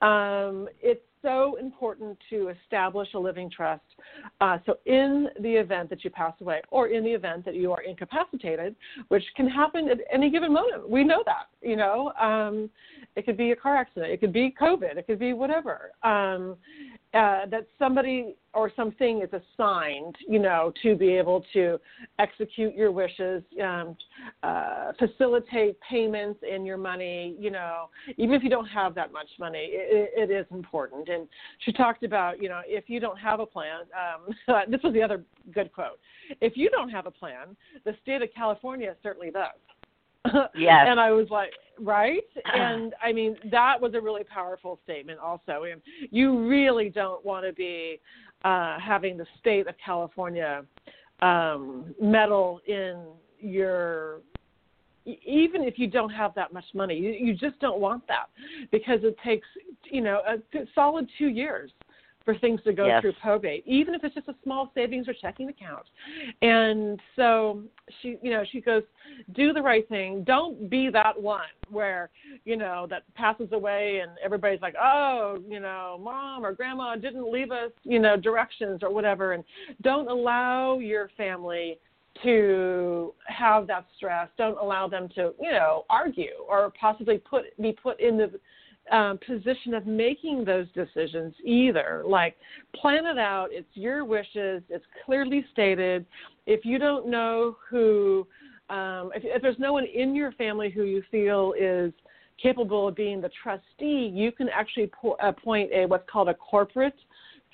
[0.00, 3.82] Um, it's so important to establish a living trust.
[4.40, 7.72] Uh, so, in the event that you pass away, or in the event that you
[7.72, 8.76] are incapacitated,
[9.08, 11.46] which can happen at any given moment, we know that.
[11.60, 12.70] You know, um,
[13.16, 15.90] it could be a car accident, it could be COVID, it could be whatever.
[16.04, 16.56] Um,
[17.16, 21.78] uh, that somebody or something is assigned, you know, to be able to
[22.18, 23.96] execute your wishes, um,
[24.42, 29.28] uh, facilitate payments in your money, you know, even if you don't have that much
[29.38, 31.08] money, it, it is important.
[31.08, 31.26] And
[31.60, 35.02] she talked about, you know, if you don't have a plan, um, this was the
[35.02, 35.24] other
[35.54, 35.98] good quote.
[36.40, 39.52] If you don't have a plan, the state of California certainly does.
[40.56, 40.86] Yes.
[40.88, 42.22] and I was like, right?
[42.54, 45.64] And I mean, that was a really powerful statement also.
[45.64, 48.00] And you really don't want to be
[48.44, 50.64] uh, having the state of California
[51.20, 53.04] um, meddle in
[53.40, 54.20] your
[55.06, 58.26] even if you don't have that much money, you, you just don't want that
[58.72, 59.46] because it takes,
[59.84, 61.70] you know, a solid two years
[62.26, 63.00] for things to go yes.
[63.00, 65.84] through probate, even if it's just a small savings or checking account.
[66.42, 67.62] And so
[68.02, 68.82] she, you know, she goes,
[69.34, 70.24] do the right thing.
[70.24, 72.10] Don't be that one where,
[72.44, 77.32] you know, that passes away and everybody's like, oh, you know, mom or grandma didn't
[77.32, 79.32] leave us, you know, directions or whatever.
[79.32, 79.44] And
[79.82, 81.78] don't allow your family
[82.24, 84.28] to have that stress.
[84.36, 88.32] Don't allow them to, you know, argue or possibly put be put in the
[88.92, 92.02] um, position of making those decisions either.
[92.06, 92.36] Like,
[92.74, 93.48] plan it out.
[93.50, 94.62] It's your wishes.
[94.68, 96.06] It's clearly stated.
[96.46, 98.26] If you don't know who,
[98.70, 101.92] um, if, if there's no one in your family who you feel is
[102.40, 106.94] capable of being the trustee, you can actually po- appoint a what's called a corporate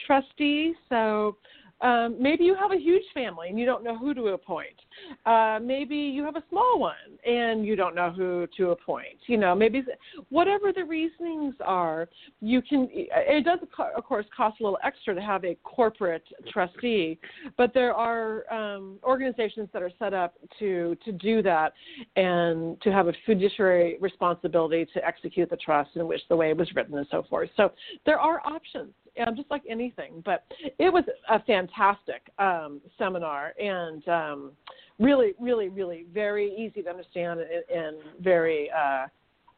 [0.06, 0.74] trustee.
[0.88, 1.36] So
[1.82, 4.78] um, maybe you have a huge family and you don't know who to appoint.
[5.26, 6.94] Uh, maybe you have a small one
[7.26, 9.18] and you don't know who to appoint.
[9.26, 9.82] You know, maybe
[10.30, 12.08] whatever the reasonings are,
[12.40, 12.88] you can.
[12.92, 13.58] It does,
[13.96, 17.18] of course, cost a little extra to have a corporate trustee,
[17.56, 21.72] but there are um, organizations that are set up to to do that
[22.16, 26.56] and to have a fiduciary responsibility to execute the trust in which the way it
[26.56, 27.50] was written and so forth.
[27.56, 27.72] So
[28.06, 28.92] there are options
[29.26, 30.22] um, just like anything.
[30.24, 30.44] But
[30.78, 34.52] it was a fantastic um, seminar and um,
[34.98, 39.06] really, really, really very easy to understand and, and very uh,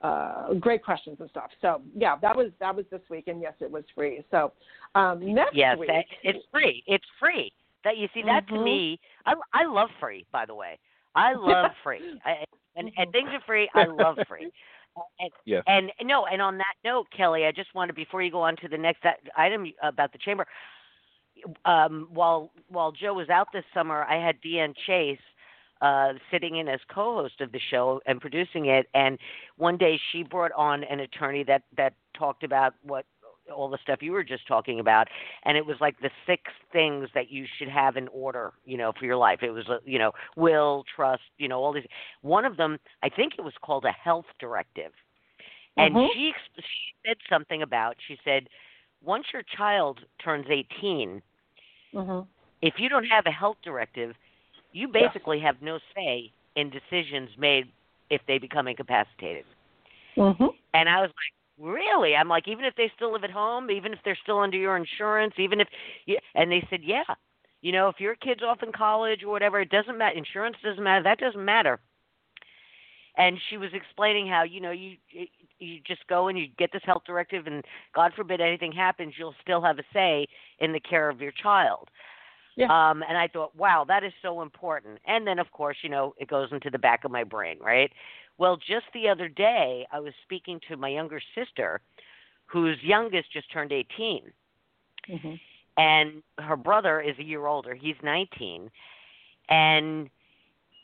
[0.04, 1.50] uh, great questions and stuff.
[1.62, 4.24] So yeah, that was that was this week, and yes, it was free.
[4.30, 4.52] So
[4.94, 5.90] um, next yes, week,
[6.22, 6.82] it's free.
[6.86, 7.52] It's free.
[7.84, 8.56] That you see that mm-hmm.
[8.56, 10.26] to me, I I love free.
[10.32, 10.78] By the way,
[11.14, 12.20] I love free.
[12.24, 12.44] I,
[12.76, 13.68] and, and things are free.
[13.74, 14.50] I love free.
[15.18, 15.62] And, yes.
[15.66, 18.68] and no, and on that note, Kelly, I just wanted before you go on to
[18.68, 19.04] the next
[19.36, 20.46] item about the chamber.
[21.64, 25.18] Um, while while Joe was out this summer, I had Deanne Chase
[25.82, 28.86] uh, sitting in as co-host of the show and producing it.
[28.94, 29.18] And
[29.56, 33.04] one day she brought on an attorney that that talked about what
[33.52, 35.08] all the stuff you were just talking about
[35.44, 38.92] and it was like the six things that you should have in order you know
[38.98, 41.84] for your life it was uh, you know will trust you know all these
[42.22, 44.92] one of them i think it was called a health directive
[45.76, 46.06] and mm-hmm.
[46.14, 48.48] she, she said something about she said
[49.04, 51.22] once your child turns 18
[51.94, 52.20] mm-hmm.
[52.62, 54.14] if you don't have a health directive
[54.72, 57.64] you basically have no say in decisions made
[58.10, 59.44] if they become incapacitated
[60.16, 60.46] mm-hmm.
[60.72, 62.16] and i was like Really?
[62.16, 64.76] I'm like, even if they still live at home, even if they're still under your
[64.76, 65.68] insurance, even if,
[66.06, 67.04] you, and they said, yeah,
[67.62, 70.16] you know, if your kid's off in college or whatever, it doesn't matter.
[70.16, 71.02] Insurance doesn't matter.
[71.02, 71.78] That doesn't matter.
[73.16, 74.96] And she was explaining how, you know, you
[75.60, 77.62] you just go and you get this health directive, and
[77.94, 80.26] God forbid anything happens, you'll still have a say
[80.58, 81.88] in the care of your child.
[82.56, 82.66] Yeah.
[82.66, 84.98] Um, and I thought, wow, that is so important.
[85.06, 87.90] And then, of course, you know, it goes into the back of my brain, right?
[88.38, 91.80] Well, just the other day, I was speaking to my younger sister,
[92.46, 94.22] whose youngest just turned 18.
[95.10, 95.34] Mm-hmm.
[95.76, 97.74] And her brother is a year older.
[97.74, 98.70] He's 19.
[99.48, 100.10] And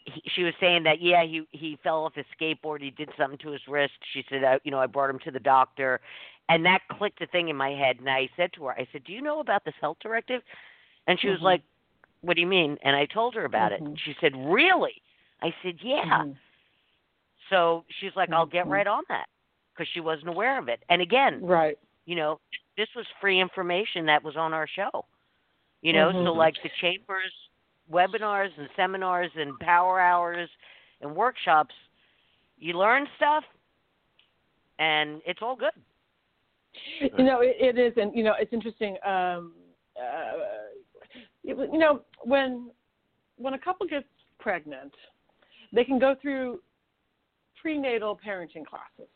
[0.07, 3.39] he, she was saying that yeah he he fell off his skateboard he did something
[3.39, 6.01] to his wrist she said I, you know i brought him to the doctor
[6.49, 9.05] and that clicked a thing in my head and i said to her i said
[9.05, 10.43] do you know about this health directive
[11.11, 11.35] and she mm-hmm.
[11.35, 11.63] was like
[12.23, 13.85] what do you mean and i told her about mm-hmm.
[13.85, 15.03] it and she said really
[15.43, 16.33] i said yeah Mm-hmm.
[17.51, 18.71] So she's like, I'll get Mhm.
[18.71, 19.29] right on that
[19.73, 20.83] because she wasn't aware of it.
[20.89, 21.79] And again, right.
[22.07, 22.41] you know,
[22.77, 25.05] this was free information that was on our show.
[25.83, 26.37] You know, so Mhm.
[26.37, 27.33] like the chambers
[27.91, 30.49] webinars and seminars and power hours
[31.01, 31.75] and workshops,
[32.57, 33.45] you learn stuff
[34.79, 35.73] and it's all good.
[37.01, 38.97] You know, it, it is, and you know, it's interesting.
[39.05, 39.55] Um,
[39.97, 40.70] uh,
[41.59, 42.71] you know, when
[43.37, 44.07] when a couple gets
[44.39, 44.93] pregnant,
[45.73, 46.61] they can go through
[47.61, 49.11] prenatal parenting classes.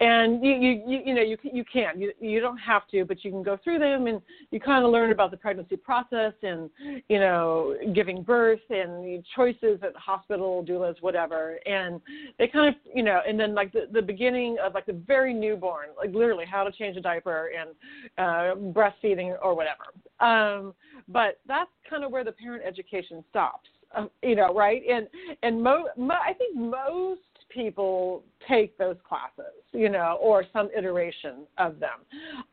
[0.00, 3.22] And you you you, you know you you can you you don't have to but
[3.24, 6.70] you can go through them and you kind of learn about the pregnancy process and
[7.08, 11.58] you know giving birth and the choices at hospital doulas whatever.
[11.66, 12.00] And
[12.38, 15.34] they kind of you know and then like the the beginning of like the very
[15.34, 17.70] newborn like literally how to change a diaper and
[18.18, 19.84] uh breastfeeding or whatever.
[20.20, 20.74] Um
[21.08, 24.82] but that's kind of where the parent education stops uh, you know right?
[24.90, 25.08] And
[25.42, 27.20] and mo, mo i think most
[27.50, 32.00] people take those classes, you know, or some iteration of them.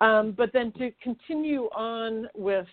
[0.02, 2.68] Um, but then to continue on with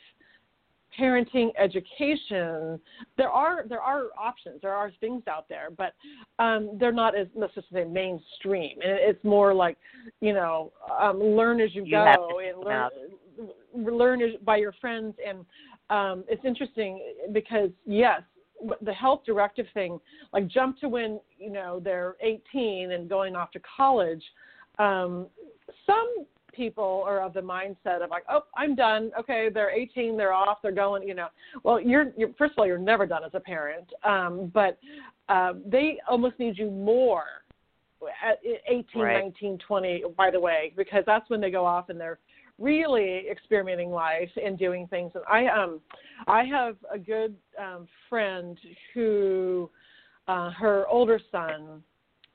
[0.99, 2.81] parenting education,
[3.17, 5.95] there are there are options, there are things out there, but
[6.39, 9.77] um, they're not as let's just say mainstream, and it's more like,
[10.21, 12.91] you know, um, learn as you, you go and learn
[13.75, 15.45] learn by your friends, and
[15.91, 17.01] um, it's interesting
[17.33, 18.23] because yes,
[18.83, 20.01] the health directive thing,
[20.33, 24.23] like jump to when you know they're 18 and going off to college.
[24.79, 25.27] Um,
[25.87, 29.11] some people are of the mindset of like, oh, I'm done.
[29.19, 31.07] Okay, they're 18, they're off, they're going.
[31.07, 31.29] You know,
[31.63, 34.79] well, you're, you're first of all, you're never done as a parent, um, but
[35.29, 37.25] uh, they almost need you more
[38.25, 38.39] at
[38.69, 39.23] 18, right.
[39.23, 40.05] 19, 20.
[40.17, 42.19] By the way, because that's when they go off and they're
[42.59, 45.13] really experimenting life and doing things.
[45.15, 45.81] And I um
[46.27, 48.59] I have a good um, friend
[48.93, 49.71] who
[50.29, 51.83] uh, her older son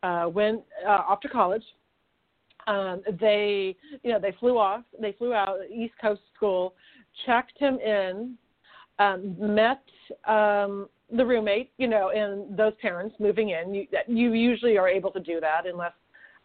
[0.04, 1.64] uh, went uh, off to college.
[2.68, 4.84] Um, they you know they flew off.
[5.02, 6.76] They flew out East Coast school,
[7.26, 8.36] checked him in,
[9.00, 9.82] um, met
[10.28, 13.74] um, the roommate, you know, and those parents moving in.
[13.74, 15.94] You, you usually are able to do that unless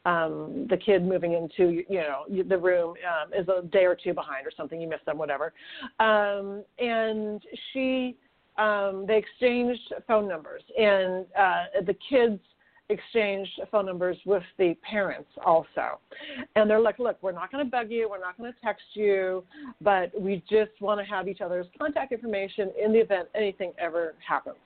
[0.05, 4.12] um, the kid moving into you know the room um, is a day or two
[4.12, 4.80] behind or something.
[4.80, 5.52] You miss them, whatever.
[6.00, 7.42] Um, and
[7.72, 8.16] she,
[8.59, 12.40] um, they exchanged phone numbers, and uh, the kids
[12.90, 15.98] exchanged phone numbers with the parents also.
[16.55, 18.84] And they're like, look, we're not going to bug you, we're not going to text
[18.92, 19.42] you,
[19.80, 24.14] but we just want to have each other's contact information in the event anything ever
[24.26, 24.57] happens.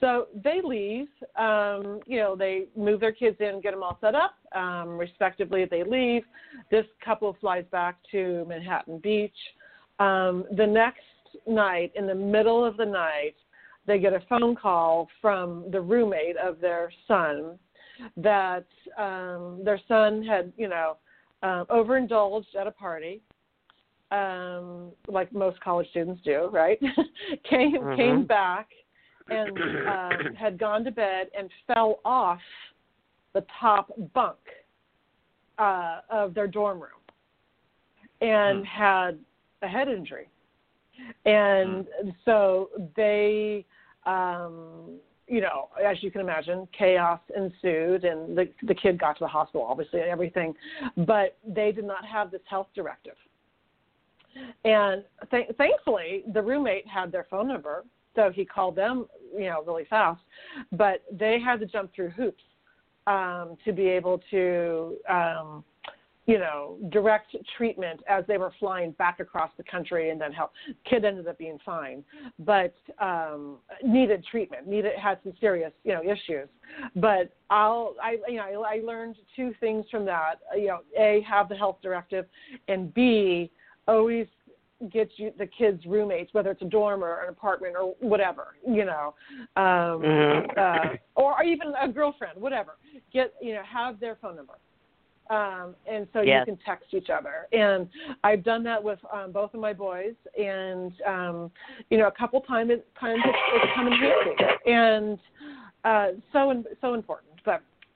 [0.00, 1.08] So they leave.
[1.36, 4.34] Um, you know, they move their kids in, get them all set up.
[4.54, 6.22] Um, respectively, they leave.
[6.70, 9.36] This couple flies back to Manhattan Beach.
[9.98, 11.00] Um, the next
[11.46, 13.34] night, in the middle of the night,
[13.86, 17.58] they get a phone call from the roommate of their son
[18.16, 18.66] that
[18.98, 20.96] um, their son had, you know,
[21.42, 23.22] uh, overindulged at a party
[24.10, 26.78] um, like most college students do, right?
[27.50, 27.96] came mm-hmm.
[27.96, 28.68] came back
[29.28, 29.58] and
[29.88, 32.40] uh, had gone to bed and fell off
[33.34, 34.38] the top bunk
[35.58, 36.90] uh, of their dorm room
[38.20, 38.66] and mm.
[38.66, 39.18] had
[39.62, 40.28] a head injury.
[41.24, 42.14] And mm.
[42.24, 43.66] so they,
[44.06, 44.98] um,
[45.28, 49.28] you know, as you can imagine, chaos ensued, and the the kid got to the
[49.28, 50.54] hospital, obviously, and everything,
[50.98, 53.16] but they did not have this health directive.
[54.64, 57.84] And th- thankfully, the roommate had their phone number,
[58.16, 60.20] so he called them, you know, really fast.
[60.72, 62.42] But they had to jump through hoops
[63.06, 65.62] um, to be able to, um,
[66.26, 70.50] you know, direct treatment as they were flying back across the country, and then help.
[70.84, 72.02] Kid ended up being fine,
[72.40, 74.66] but um, needed treatment.
[74.66, 76.48] Needed had some serious, you know, issues.
[76.96, 80.40] But I'll, I, you know, I, I learned two things from that.
[80.56, 82.26] You know, a have the health directive,
[82.66, 83.52] and b
[83.86, 84.26] always
[84.92, 88.84] get you the kids roommates whether it's a dorm or an apartment or whatever you
[88.84, 89.14] know
[89.56, 90.58] um mm-hmm.
[90.58, 92.76] uh, or even a girlfriend whatever.
[93.12, 94.54] Get you know have their phone number.
[95.30, 96.44] Um and so yes.
[96.46, 97.46] you can text each other.
[97.52, 97.88] And
[98.22, 100.14] i've done that with um both of my boys.
[100.38, 101.50] And um
[101.90, 105.18] you know a couple times it kind of it's come in handy and
[105.84, 107.35] uh so and so important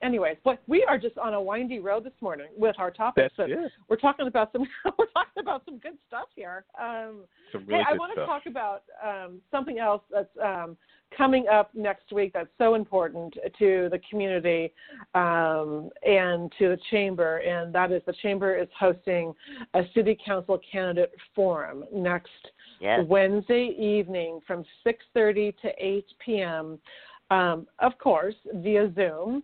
[0.01, 3.33] anyways, but we are just on a windy road this morning with our topics.
[3.35, 3.47] So
[3.89, 4.61] we're talking about some
[4.97, 6.65] we're talking about some good stuff here.
[6.79, 7.21] Um,
[7.51, 10.77] some really hey, I want to talk about um, something else that's um,
[11.15, 14.73] coming up next week that's so important to the community
[15.13, 19.33] um, and to the chamber, and that is the chamber is hosting
[19.73, 22.29] a city council candidate forum next
[22.79, 23.01] yes.
[23.07, 26.79] Wednesday evening from 6:30 to 8 p.m.
[27.29, 29.43] Um, of course, via Zoom.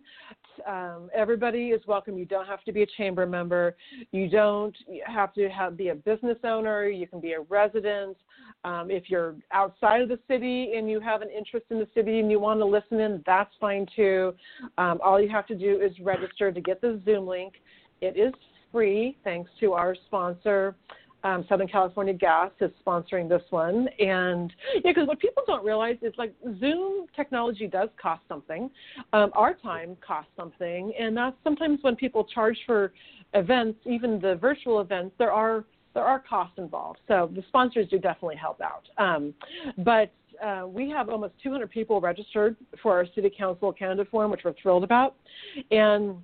[0.66, 2.18] Um, everybody is welcome.
[2.18, 3.76] You don't have to be a chamber member.
[4.12, 6.88] You don't have to have, be a business owner.
[6.88, 8.16] You can be a resident.
[8.64, 12.18] Um, if you're outside of the city and you have an interest in the city
[12.20, 14.34] and you want to listen in, that's fine too.
[14.78, 17.54] Um, all you have to do is register to get the Zoom link.
[18.00, 18.34] It is
[18.72, 20.76] free, thanks to our sponsor,
[21.24, 24.52] Um, Southern California Gas is sponsoring this one, and
[24.84, 28.70] yeah, because what people don't realize is like Zoom technology does cost something.
[29.12, 32.92] Um, our time costs something, and that's sometimes when people charge for
[33.34, 35.64] events, even the virtual events, there are
[35.94, 37.00] there are costs involved.
[37.08, 38.84] So the sponsors do definitely help out.
[38.98, 39.34] Um,
[39.78, 40.12] but
[40.44, 44.54] uh, we have almost 200 people registered for our city council candidate forum, which we're
[44.62, 45.16] thrilled about,
[45.72, 46.16] and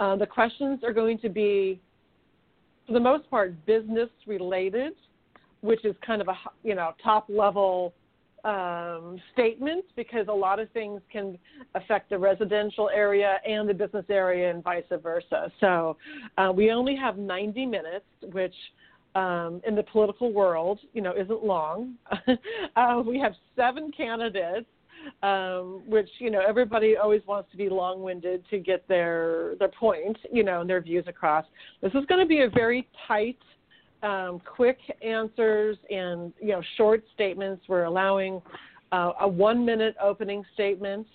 [0.00, 1.80] uh, the questions are going to be
[2.88, 4.94] for the most part, business related,
[5.60, 6.34] which is kind of a
[6.64, 7.92] you know top level
[8.44, 11.38] um, statement because a lot of things can
[11.74, 15.52] affect the residential area and the business area and vice versa.
[15.60, 15.96] So
[16.38, 18.54] uh, we only have 90 minutes, which
[19.14, 21.94] um, in the political world, you know, isn't long.
[22.76, 24.66] uh, we have seven candidates
[25.22, 30.16] um, which you know everybody always wants to be long-winded to get their their point,
[30.32, 31.44] you know, and their views across.
[31.82, 33.38] This is going to be a very tight,
[34.02, 37.64] um, quick answers and you know short statements.
[37.68, 38.40] We're allowing
[38.92, 41.06] uh, a one-minute opening statement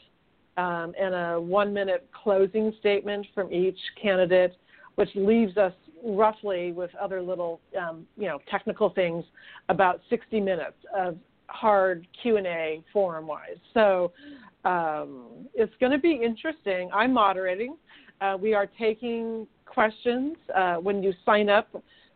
[0.58, 4.56] um, and a one-minute closing statement from each candidate,
[4.96, 5.74] which leaves us
[6.04, 9.24] roughly with other little um, you know technical things
[9.70, 11.18] about 60 minutes of
[11.54, 13.58] hard Q and A forum wise.
[13.74, 14.12] So
[14.66, 16.90] um, it's going to be interesting.
[16.94, 17.76] I'm moderating.
[18.22, 21.70] Uh, we are taking questions uh, when you sign up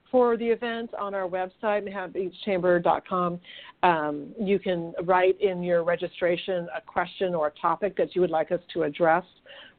[0.09, 3.39] for the event on our website, manhattanbeachchamber.com.
[3.83, 8.29] Um, you can write in your registration a question or a topic that you would
[8.29, 9.25] like us to address.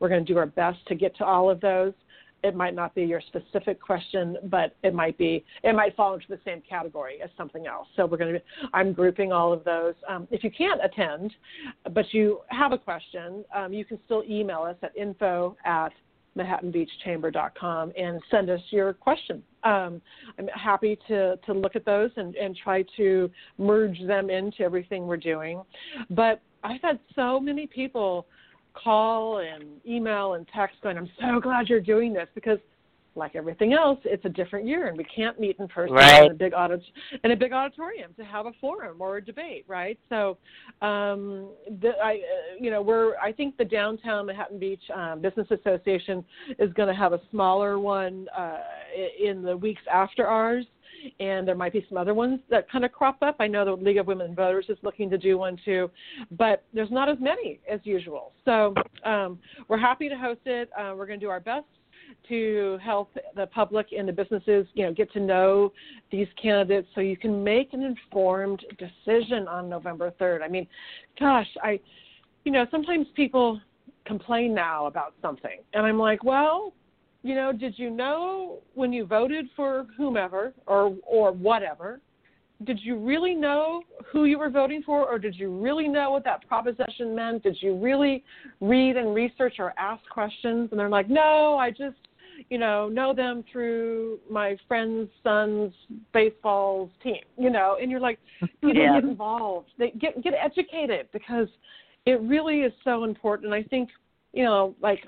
[0.01, 1.95] We're going to do our best to get to all of those
[2.43, 6.27] it might not be your specific question, but it might be it might fall into
[6.29, 7.89] the same category as something else.
[7.97, 8.41] So we're going to
[8.73, 9.95] I'm grouping all of those.
[10.09, 11.33] Um, if you can't attend,
[11.93, 15.93] but you have a question, um, you can still email us at info at
[16.37, 19.43] manhattanbeachchamber.com and send us your question.
[19.65, 20.01] Um,
[20.39, 25.07] I'm happy to, to look at those and, and try to merge them into everything
[25.07, 25.63] we're doing.
[26.11, 28.27] But I've had so many people
[28.75, 32.59] call and email and text going, I'm so glad you're doing this because
[33.19, 36.25] like everything else, it's a different year and we can't meet in person right.
[36.25, 36.81] in a big audit
[37.25, 39.99] in a big auditorium to have a forum or a debate, right?
[40.09, 40.39] So,
[40.81, 41.49] um,
[41.81, 42.19] the, I, uh,
[42.61, 46.25] you know, we're I think the downtown Manhattan Beach um, Business Association
[46.59, 48.59] is going to have a smaller one uh,
[49.21, 50.65] in the weeks after ours
[51.21, 53.37] and there might be some other ones that kind of crop up.
[53.41, 55.91] I know the League of Women Voters is looking to do one too,
[56.33, 58.33] but there's not as many as usual.
[58.45, 58.75] So
[59.05, 59.39] um,
[59.69, 60.71] we're happy to host it.
[60.79, 61.67] Uh, we're going to do our best
[62.29, 65.73] to help the public and the businesses, you know, get to know
[66.11, 70.43] these candidates so you can make an informed decision on November 3rd.
[70.43, 70.67] I mean,
[71.19, 71.81] gosh, I,
[72.45, 73.61] you know, sometimes people
[74.07, 76.73] complain now about something, and I'm like, well,
[77.29, 82.01] you know, did you know when you voted for whomever or or whatever?
[82.65, 86.25] Did you really know who you were voting for, or did you really know what
[86.25, 87.43] that proposition meant?
[87.43, 88.25] Did you really
[88.61, 90.71] read and research or ask questions?
[90.71, 91.99] And they're like, no, I just,
[92.49, 95.73] you know, know them through my friend's son's
[96.13, 97.77] baseball team, you know.
[97.81, 98.95] And you're like, you yeah.
[98.95, 101.49] get involved, they get get educated because
[102.07, 103.53] it really is so important.
[103.53, 103.91] And I think,
[104.33, 105.07] you know, like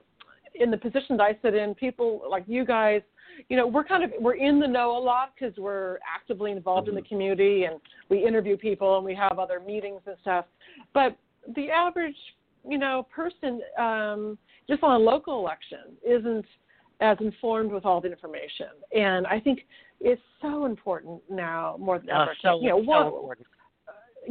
[0.55, 3.03] in the positions I sit in, people like you guys,
[3.49, 6.89] you know, we're kind of we're in the know a lot because we're actively involved
[6.89, 6.97] mm-hmm.
[6.97, 7.15] in the mm-hmm.
[7.15, 10.45] community and we interview people and we have other meetings and stuff.
[10.93, 11.17] But
[11.57, 12.17] the average,
[12.69, 14.39] you know, person um,
[14.69, 16.45] just on a local election isn't
[17.01, 18.69] as informed with all the information.
[18.95, 19.61] And I think
[20.01, 22.37] it's so important now more than oh, ever.
[22.43, 23.33] So, you know, so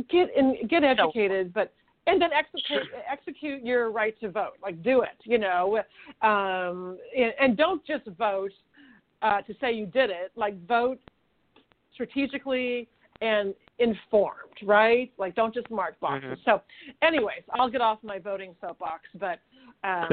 [0.09, 1.73] get and get educated, so, but
[2.09, 4.53] and then execute execute your right to vote.
[4.61, 5.79] Like do it, you know,
[6.21, 8.51] um, and, and don't just vote
[9.21, 10.31] uh, to say you did it.
[10.35, 10.99] Like vote
[11.93, 12.87] strategically
[13.21, 15.11] and informed, right?
[15.17, 16.31] Like don't just mark boxes.
[16.31, 16.49] Mm-hmm.
[16.49, 16.61] So,
[17.05, 19.39] anyways, I'll get off my voting soapbox, but
[19.83, 20.09] um,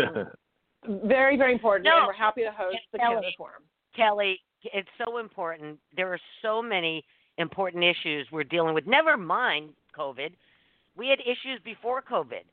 [1.07, 3.63] very very important, no, and we're happy to host the Kelly, candidate forum.
[3.95, 5.79] Kelly, it's so important.
[5.97, 7.05] There are so many
[7.39, 8.87] important issues we're dealing with.
[8.87, 10.31] Never mind COVID
[10.97, 12.45] we had issues before COVID.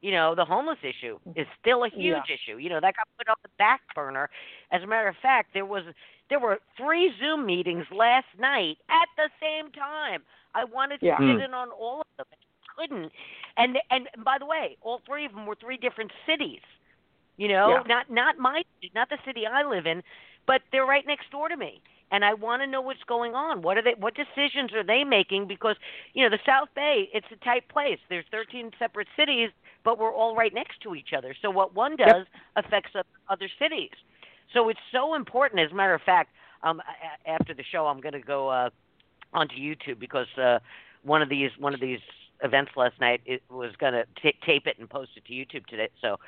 [0.00, 2.34] You know, the homeless issue is still a huge yeah.
[2.34, 2.58] issue.
[2.58, 4.30] You know, that got put on the back burner.
[4.70, 5.82] As a matter of fact, there was
[6.30, 10.22] there were three Zoom meetings last night at the same time.
[10.54, 11.18] I wanted to yeah.
[11.18, 11.40] sit hmm.
[11.40, 12.26] in on all of them.
[12.30, 13.12] I couldn't.
[13.56, 16.60] And and by the way, all three of them were three different cities.
[17.36, 17.82] You know, yeah.
[17.88, 18.62] not not my
[18.94, 20.02] not the city I live in,
[20.46, 23.62] but they're right next door to me and I want to know what's going on.
[23.62, 23.94] What are they?
[23.98, 25.46] What decisions are they making?
[25.46, 25.76] Because
[26.14, 27.98] you know the South Bay, it's a tight place.
[28.08, 29.50] There's 13 separate cities,
[29.84, 31.34] but we're all right next to each other.
[31.40, 32.64] So what one does yep.
[32.64, 32.90] affects
[33.28, 33.90] other cities.
[34.54, 35.60] So it's so important.
[35.60, 36.30] As a matter of fact,
[36.62, 36.80] um
[37.26, 38.70] after the show I'm going to go uh
[39.32, 40.58] onto YouTube because uh
[41.02, 42.00] one of these one of these
[42.42, 45.88] events last night it was going to tape it and post it to YouTube today.
[46.00, 46.18] So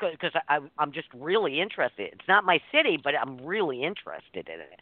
[0.00, 2.10] because uh, I I'm just really interested.
[2.12, 4.80] It's not my city, but I'm really interested in it.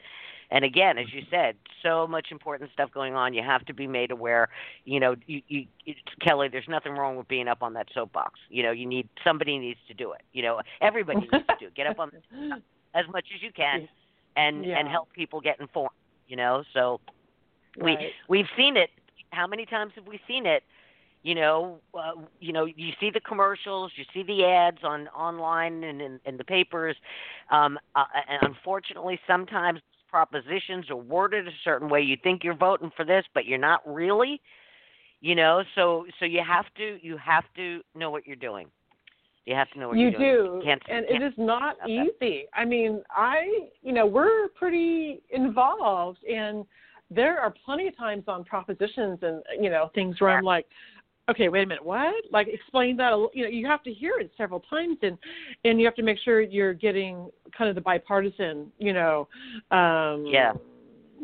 [0.50, 3.34] And again, as you said, so much important stuff going on.
[3.34, 4.48] You have to be made aware.
[4.84, 8.38] You know, you, you it's, Kelly, there's nothing wrong with being up on that soapbox.
[8.50, 10.20] You know, you need somebody needs to do it.
[10.32, 11.74] You know, everybody needs to do it.
[11.74, 12.12] Get up on
[12.94, 13.88] as much as you can,
[14.36, 14.78] and Yeah.
[14.78, 15.90] and help people get informed.
[16.28, 17.00] You know, so
[17.78, 18.12] we Right.
[18.28, 18.90] we've seen it.
[19.34, 20.62] How many times have we seen it?
[21.22, 25.82] You know, uh, you know, you see the commercials, you see the ads on online
[25.82, 26.96] and in, in the papers.
[27.50, 29.80] Um, uh, and unfortunately, sometimes
[30.10, 32.02] propositions are worded a certain way.
[32.02, 34.40] You think you're voting for this, but you're not really.
[35.20, 38.68] You know, so so you have to you have to know what you're doing.
[39.46, 40.60] You have to know what you you're doing.
[40.62, 42.44] do, and can't, it is not easy.
[42.54, 46.64] I mean, I, you know, we're pretty involved, and
[47.14, 50.66] there are plenty of times on propositions and you know things where I'm like,
[51.30, 52.14] okay, wait a minute, what?
[52.30, 53.12] Like, explain that.
[53.32, 55.16] You know, you have to hear it several times, and
[55.64, 59.28] and you have to make sure you're getting kind of the bipartisan, you know,
[59.70, 60.52] um, Yeah.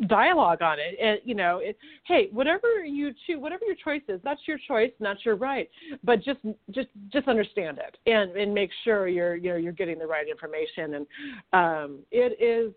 [0.07, 0.97] dialogue on it.
[0.99, 4.91] And you know, it, hey, whatever you choose, whatever your choice is, that's your choice,
[4.97, 5.69] and that's your right.
[6.03, 6.39] But just
[6.71, 10.27] just just understand it and and make sure you're you know you're getting the right
[10.27, 10.95] information.
[10.95, 11.07] And
[11.53, 12.73] um, it is.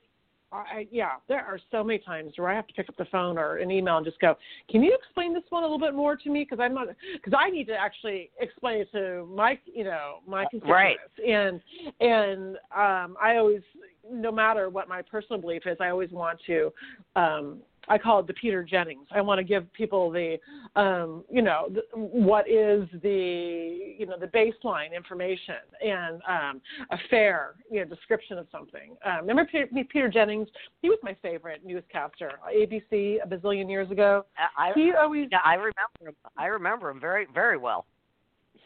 [0.55, 3.38] I, yeah, there are so many times where I have to pick up the phone
[3.38, 4.36] or an email and just go,
[4.70, 7.32] "Can you explain this one a little bit more to me?" Because I'm not, because
[7.36, 10.96] I need to actually explain it to my, you know, my right.
[11.16, 11.64] constituents.
[12.00, 13.62] And and um, I always,
[14.11, 16.72] no matter what my personal belief is, I always want to
[17.16, 17.59] um,
[17.89, 19.07] I call it the Peter Jennings.
[19.11, 20.39] I want to give people the,
[20.76, 26.61] um, you know, the, what is the, you know, the baseline information and um,
[26.91, 28.97] a fair, you know, description of something.
[29.05, 30.49] Um, remember Peter, Peter Jennings?
[30.82, 34.24] He was my favorite newscaster, ABC, a bazillion years ago.
[34.59, 36.14] I, He always, yeah, I remember him.
[36.37, 37.87] I remember him very very well.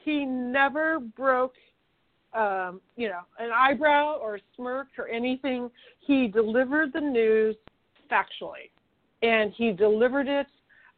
[0.04, 1.54] he never broke
[2.34, 5.70] um, you know, an eyebrow or a smirk or anything.
[6.00, 7.56] He delivered the news
[8.10, 8.70] factually,
[9.22, 10.46] and he delivered it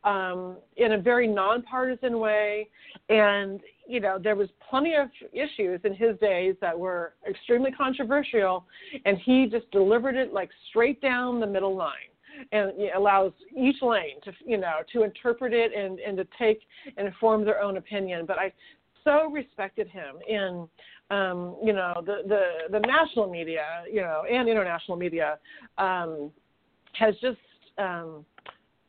[0.05, 2.69] um, in a very nonpartisan way.
[3.09, 8.65] And you know, there was plenty of issues in his days that were extremely controversial,
[9.05, 11.95] and he just delivered it like straight down the middle line.
[12.53, 16.61] And allows each lane to, you know, to interpret it and, and to take
[16.97, 18.25] and form their own opinion.
[18.25, 18.53] But I
[19.05, 20.69] so respected him in
[21.11, 25.39] um, you know the, the the national media you know and international media
[25.79, 26.31] um,
[26.93, 27.39] has just
[27.79, 28.25] um,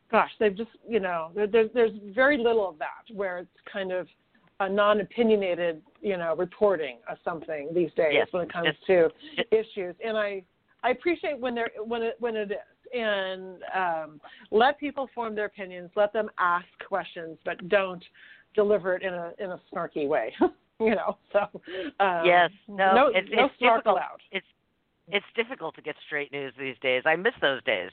[0.10, 4.08] gosh they've just you know there's there's very little of that where it's kind of
[4.60, 9.10] a non-opinionated you know reporting of something these days Yes, when it comes to
[9.52, 10.44] issues and I
[10.84, 12.58] I appreciate when they're when it when it is
[12.94, 14.22] and um,
[14.52, 18.04] let people form their opinions let them ask questions but don't
[18.54, 20.34] deliver it in a in a snarky way
[20.80, 21.40] you know so
[22.00, 23.86] um, Yes, no, no, it's, no it's snark difficult.
[23.86, 24.46] allowed It's
[25.08, 27.04] it's difficult to get straight news these days.
[27.06, 27.92] I miss those days.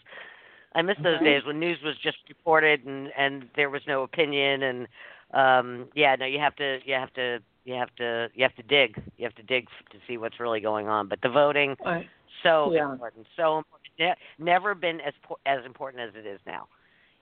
[0.75, 4.63] I miss those days when news was just reported and and there was no opinion
[4.63, 4.89] and
[5.35, 8.63] um yeah, no, you have to you have to you have to you have to
[8.63, 9.03] dig.
[9.17, 11.09] You have to dig to see what's really going on.
[11.09, 12.07] But the voting I,
[12.43, 12.93] so Yeah.
[12.93, 14.19] important, so important.
[14.39, 16.69] Never been as po- as important as it is now.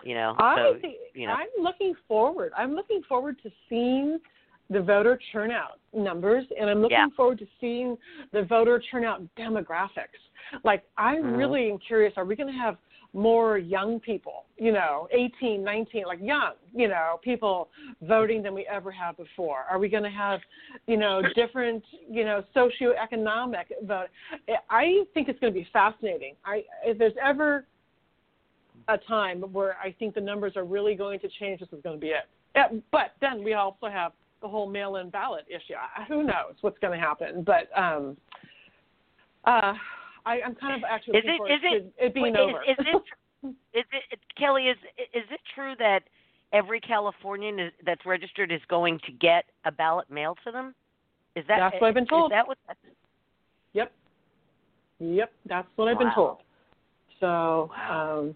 [0.05, 0.35] You know.
[0.39, 1.33] I so think you know.
[1.33, 2.53] I'm looking forward.
[2.57, 4.21] I'm looking forward to seeing
[4.69, 7.09] the voter turnout numbers, and I'm looking Yeah.
[7.17, 7.97] forward to seeing
[8.33, 10.19] the voter turnout demographics.
[10.65, 11.39] Like, I'm Mhm.
[11.39, 12.13] really curious.
[12.17, 12.77] Are we going to have
[13.17, 14.45] more young people?
[14.57, 17.69] You know, 18, 19, like young, you know, people
[18.03, 19.65] voting than we ever have before.
[19.71, 20.41] Are we going to have,
[20.87, 24.07] you know, different, you know, socioeconomic vote?
[24.71, 26.35] I think it's going to be fascinating.
[26.45, 27.67] I if there's ever
[28.89, 31.61] a time where I think the numbers are really going to change.
[31.61, 32.85] This is going to be it.
[32.91, 34.13] But then we also have
[34.43, 35.75] the whole mail-in ballot issue.
[36.09, 37.45] Who knows what's going to happen?
[37.45, 38.17] But um,
[39.45, 39.75] uh,
[40.27, 42.63] I, I'm kind of actually Is it- forward it- it being Wait, over.
[42.65, 43.03] Is, is it
[43.79, 44.65] is it Kelly?
[44.65, 44.77] Is
[45.15, 46.01] is it true that
[46.53, 50.75] every Californian is, that's registered is going to get a ballot mailed to them?
[51.37, 52.33] Is that That's what I've been is told.
[52.33, 52.59] that what?
[53.73, 53.93] Yep.
[55.01, 56.39] Yep, that's what I've been told.
[57.21, 58.35] So um,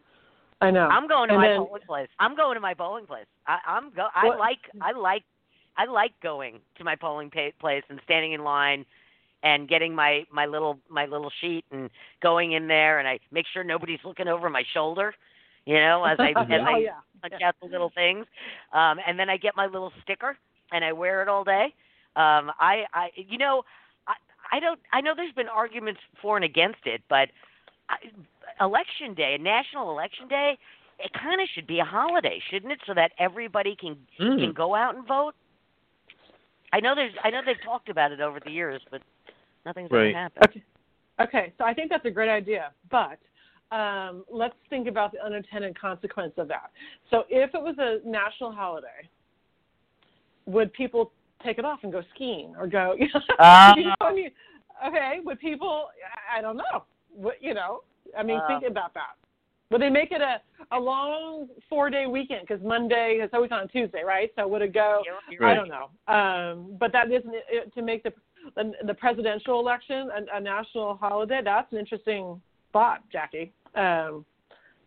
[0.61, 0.87] I know.
[0.87, 2.09] I'm going to And my then- polling place.
[2.19, 3.27] I'm going to my polling place.
[3.47, 4.09] I, I'm go.
[4.15, 4.59] I What- like.
[4.81, 5.25] I like.
[5.79, 8.85] I like going to my polling pa- place and standing in line
[9.43, 11.91] and getting my my little my little sheet and
[12.23, 15.15] going in there and I make sure nobody's looking over my shoulder.
[15.67, 16.91] You know, as I as oh I yeah.
[17.23, 18.27] punch out the little things,
[18.73, 20.37] um, and then I get my little sticker
[20.73, 21.75] and I wear it all day.
[22.17, 23.63] Um, I, I, you know,
[24.07, 24.15] I,
[24.57, 24.81] I don't.
[24.93, 27.29] I know there's been arguments for and against it, but
[27.89, 30.59] I, election day, a national election day,
[30.99, 32.81] it kind of should be a holiday, shouldn't it?
[32.87, 34.39] So that everybody can Mm.
[34.41, 35.35] can go out and vote.
[36.73, 39.03] I know there's I know they've talked about it over the years, but
[39.65, 40.09] nothing's Right.
[40.11, 40.45] ever happened.
[40.49, 40.63] Okay.
[41.21, 43.19] Okay, so I think that's a great idea, but
[43.71, 46.71] um, let's think about the unintended consequence of that.
[47.11, 49.09] So, if it was a national holiday,
[50.47, 51.13] would people
[51.45, 52.97] take it off and go skiing or go?
[52.99, 54.31] You know, Uh, you know, I mean,
[54.87, 55.89] okay, would people?
[56.35, 56.85] I- I don't know.
[57.15, 57.83] What you know?
[58.17, 59.15] I mean, Uh, think about that.
[59.71, 60.41] Would they make it a
[60.73, 62.47] a long four day weekend?
[62.49, 64.33] Because Monday is always on Tuesday, right?
[64.37, 65.03] So would it go?
[65.05, 65.91] You're- you're I don't know.
[66.09, 68.13] Um, but that isn't it, to make the
[68.57, 71.41] the, the presidential election a, a national holiday.
[71.45, 72.41] That's an interesting
[72.73, 73.53] thought, Jackie.
[73.75, 74.25] Um,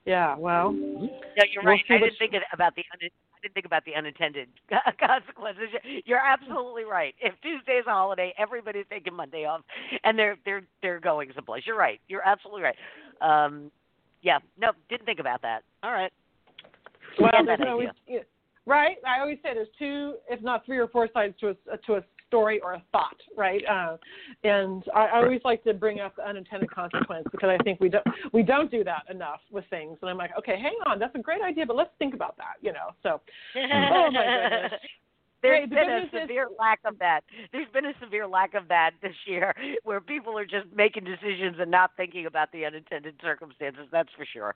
[0.05, 0.35] yeah.
[0.37, 1.09] Well, No,
[1.51, 1.81] you're We'll right.
[1.89, 4.47] I didn't think about the un- I didn't think about the unintended
[4.99, 5.69] consequences.
[6.05, 7.13] You're absolutely right.
[7.21, 9.61] If Tuesday's a holiday, everybody's taking Monday off,
[10.03, 11.63] and they're they're they're going someplace.
[11.65, 11.99] You're right.
[12.07, 12.75] You're absolutely right.
[13.21, 13.71] Um,
[14.21, 14.39] yeah.
[14.59, 15.63] No, didn't think about that.
[15.83, 16.11] All right.
[17.19, 17.31] well,
[17.67, 18.19] always, yeah,
[18.65, 18.97] right.
[19.05, 22.01] I always say there's two, if not three or four sides to a to a
[22.33, 23.63] story or a thought, right?
[23.69, 23.97] Uh,
[24.43, 27.89] and I, I always like to bring up the unintended consequence because I think we
[27.89, 29.99] don't we don't do that enough with things.
[30.01, 32.55] And I'm like, okay, hang on, that's a great idea, but let's think about that,
[32.61, 32.89] you know.
[33.03, 33.21] So
[33.55, 34.79] Oh, my goodness.
[35.43, 37.21] There's Hey, the been a severe lack of that.
[37.51, 39.53] There's been a severe lack of that this year,
[39.83, 43.85] where people are just making decisions and not thinking about the unintended circumstances.
[43.91, 44.55] That's for sure.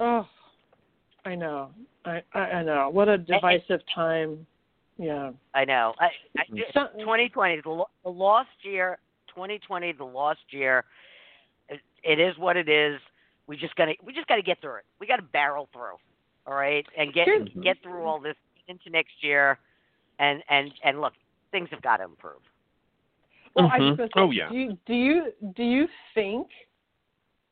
[0.00, 0.26] Oh,
[1.26, 1.70] I know.
[2.04, 2.88] I I, I know.
[2.90, 4.46] What a divisive time.
[4.96, 5.32] Yeah.
[5.54, 5.94] I know.
[5.98, 6.06] I,
[6.38, 8.98] I, So- 2020, the, lo- the lost year.
[9.28, 10.84] 2020, the lost year.
[11.68, 13.00] It, it is what it is.
[13.46, 14.84] We just gotta we just gotta get through it.
[15.00, 15.96] We gotta barrel through.
[16.46, 18.36] All right, and get Here's- get through all this
[18.68, 19.58] into next year.
[20.18, 21.14] And and and look,
[21.50, 22.40] things have got to improve.
[23.56, 23.98] Well, I Mhm.
[23.98, 24.48] was say, Oh, yeah.
[24.48, 26.46] Do you, do you do you think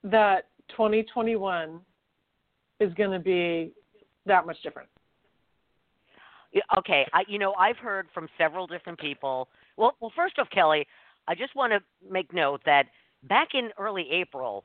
[0.04, 1.80] that 2021
[2.80, 3.72] is going to be
[4.26, 4.88] that much different?
[6.78, 9.48] Okay, I you know I've heard from several different people.
[9.76, 10.86] Well, well, first off, Kelly,
[11.28, 11.80] I just want to
[12.10, 12.86] make note that
[13.24, 14.64] back in early April,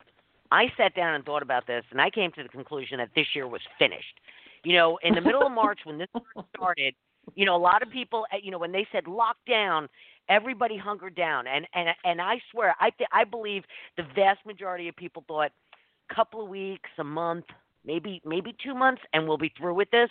[0.51, 3.27] I sat down and thought about this, and I came to the conclusion that this
[3.33, 4.19] year was finished.
[4.63, 6.09] You know, in the middle of March when this
[6.55, 6.93] started,
[7.35, 9.87] you know, a lot of people, uh, you know, when they said lockdown,
[10.29, 13.63] everybody hungered down, and and and I swear, I th- I believe
[13.95, 15.51] the vast majority of people thought
[16.09, 17.45] a couple of weeks, a month,
[17.85, 20.09] maybe maybe two months, and we'll be through with this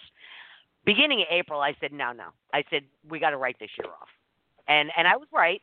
[0.87, 2.29] beginning of April, I said no, no.
[2.55, 4.09] I said we got to write this year off,
[4.69, 5.61] and and I was right,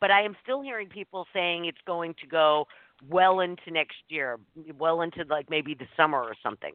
[0.00, 2.68] but I am still hearing people saying it's going to go
[3.08, 4.38] well into next year,
[4.78, 6.74] well into like maybe the summer or something.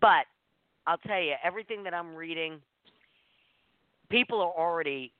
[0.00, 0.26] But
[0.86, 2.60] I'll tell you, everything that I'm reading,
[4.10, 5.12] people are already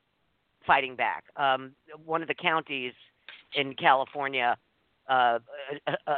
[0.67, 1.25] fighting back.
[1.37, 1.73] Um,
[2.05, 2.93] one of the counties
[3.55, 4.57] in California,
[5.09, 5.39] uh,
[5.87, 6.15] uh, uh,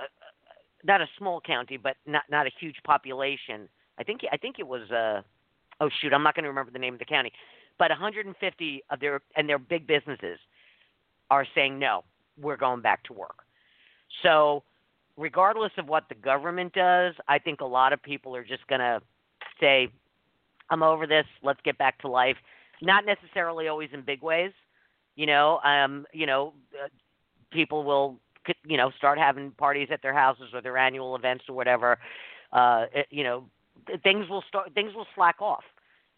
[0.83, 3.69] not a small county, but not not a huge population.
[3.99, 4.91] I think I think it was.
[4.91, 5.23] Uh,
[5.81, 7.33] oh shoot, I'm not going to remember the name of the county,
[7.79, 10.39] but 150 of their and their big businesses
[11.31, 12.05] are saying no,
[12.41, 13.45] we're going back to work.
[14.23, 14.63] So,
[15.17, 18.81] regardless of what the government does, I think a lot of people are just going
[18.81, 19.01] to
[19.61, 19.89] say,
[20.69, 21.27] "I'm over this.
[21.43, 22.37] Let's get back to life."
[22.83, 24.53] Not necessarily always in big ways,
[25.17, 25.61] you know.
[25.65, 26.89] Um, you know, uh,
[27.51, 28.19] people will,
[28.65, 31.99] you know, start having parties at their houses or their annual events or whatever.
[32.53, 33.45] Uh, it, you know,
[34.03, 35.65] things will start things will slack off.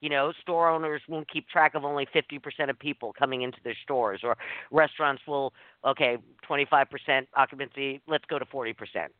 [0.01, 3.77] You know store owners won't keep track of only 50% of people coming into their
[3.85, 4.37] stores or
[4.73, 5.53] restaurants will
[5.85, 8.75] okay 25% occupancy let's go to 40%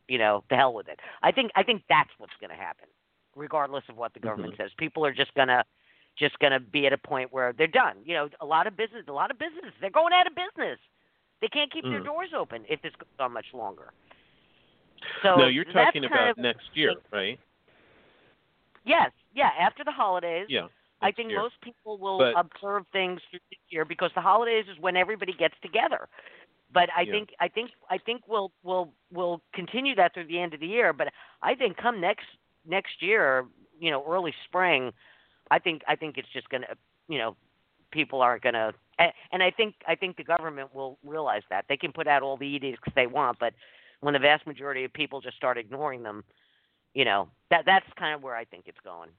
[0.09, 0.99] you know the hell with it.
[1.23, 2.89] I think i think that's what's going to happen
[3.37, 4.71] regardless of what the government says.
[4.77, 5.65] People are just going to
[6.19, 7.97] just going to be at a point where they're done.
[8.05, 10.79] You know a lot of business a lot of business, they're going out of business.
[11.41, 12.05] They can't keep their Mm.
[12.07, 13.93] doors open if this goes on much longer.
[15.23, 17.39] So no, you're talking about of- next year, right?
[18.85, 20.47] Yes, yeah, after the holidays.
[20.49, 20.69] Yeah.
[21.01, 21.41] I think year.
[21.41, 25.33] most people will But- observe things through this year because the holidays is when everybody
[25.33, 26.09] gets together.
[26.71, 27.13] But I Yeah.
[27.13, 30.67] think I think I think we'll we'll we'll continue that through the end of the
[30.67, 30.93] year.
[30.93, 31.13] But
[31.43, 32.27] I think come next
[32.65, 33.47] next year,
[33.79, 34.93] you know, early spring,
[35.51, 36.77] I think I think it's just gonna
[37.09, 37.37] you know,
[37.91, 41.67] people aren't gonna and, and I think I think the government will realize that.
[41.69, 43.55] They can put out all the edicts they want, but
[44.01, 46.25] when the vast majority of people just start ignoring them,
[46.95, 49.11] you know, that that's kind of where I think it's going.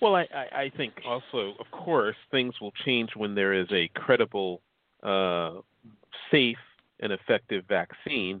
[0.00, 3.88] Well, I, I, I think also, of course, things will change when there is a
[3.94, 4.60] credible,
[5.02, 5.54] uh,
[6.30, 6.58] safe,
[7.00, 8.40] and effective vaccine.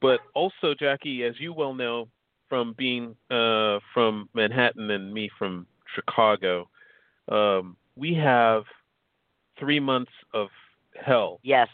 [0.00, 2.08] But also, Jackie, as you well know
[2.48, 6.68] from being uh, from Manhattan and me from Chicago,
[7.28, 8.64] um, we have
[9.58, 10.48] three months of
[10.94, 11.68] hell Yes.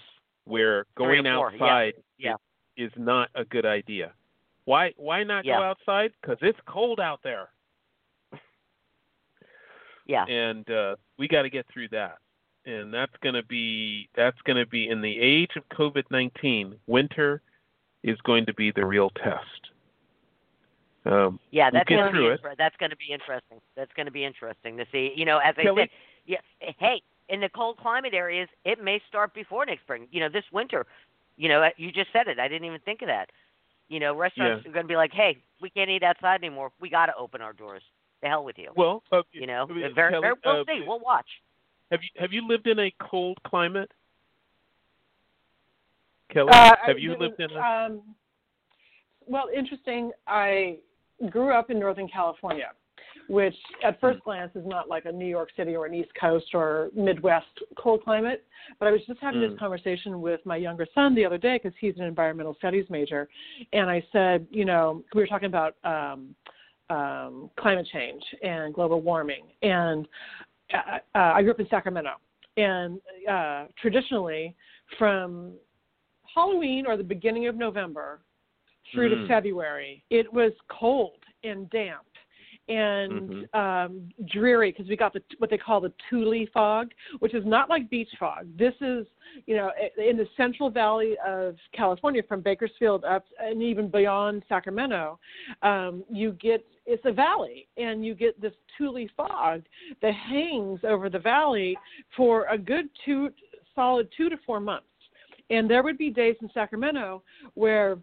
[0.44, 1.64] where going four, yeah.
[1.64, 2.36] outside Yeah.
[2.76, 4.12] is not a good idea.
[4.64, 5.58] Why why not Yeah.
[5.58, 6.12] go outside?
[6.20, 7.48] Because it's cold out there,
[10.06, 10.24] Yeah.
[10.26, 12.18] and uh, we got to get through that.
[12.64, 16.76] And that's going to be that's going to be in the age of COVID nineteen.
[16.86, 17.42] Winter
[18.04, 19.70] is going to be the real test.
[21.04, 23.60] Um, Yeah, We'll that's going to be inter- that's going to be interesting.
[23.76, 25.12] That's going to be interesting to see.
[25.16, 25.82] You know, as I Kelly?
[25.82, 25.88] said,
[26.26, 26.72] yeah.
[26.78, 30.06] Hey, in the cold climate areas, it may start before next spring.
[30.12, 30.86] You know, this winter.
[31.36, 32.38] You know, you just said it.
[32.38, 33.30] I didn't even think of that.
[33.88, 34.70] You know, restaurants Yeah.
[34.70, 36.72] are going to be like, "Hey, we can't eat outside anymore.
[36.80, 37.82] We got to open our doors.
[38.22, 40.82] The hell with you." well, uh, you know, uh, very, very, we'll uh, see.
[40.86, 41.28] We'll watch.
[41.90, 43.90] Have you have you lived in a cold climate?
[46.32, 48.14] Kelly, Uh, have you lived in a Um,
[49.26, 50.12] well, interesting.
[50.26, 50.78] I
[51.30, 52.72] grew up in Northern California,
[53.28, 53.54] which
[53.84, 56.90] at first glance is not like a New York City or an East Coast or
[56.94, 57.46] Midwest
[57.78, 58.44] cold climate.
[58.78, 59.50] But I was just having Mm.
[59.50, 63.28] this conversation with my younger son the other day because he's an environmental studies major,
[63.72, 66.34] and I said, you know, we were talking about um,
[66.90, 70.06] um, climate change and global warming, and
[70.74, 72.12] uh, uh, I grew up in Sacramento,
[72.56, 74.54] and uh, traditionally
[74.98, 75.52] from
[76.34, 78.20] Halloween or the beginning of November
[78.92, 79.28] through to Mm.
[79.28, 82.04] February, it was cold and damp
[82.68, 87.44] and um, dreary because we got the what they call the tule fog, which is
[87.44, 88.46] not like beach fog.
[88.56, 89.06] This is,
[89.46, 95.18] you know, in the Central Valley of California, from Bakersfield up and even beyond Sacramento,
[95.62, 99.62] um, you get it's a valley, and you get this tule fog
[100.00, 101.76] that hangs over the valley
[102.16, 103.30] for a good two
[103.74, 104.86] solid two to four months.
[105.50, 107.22] And there would be days in Sacramento
[107.54, 107.98] where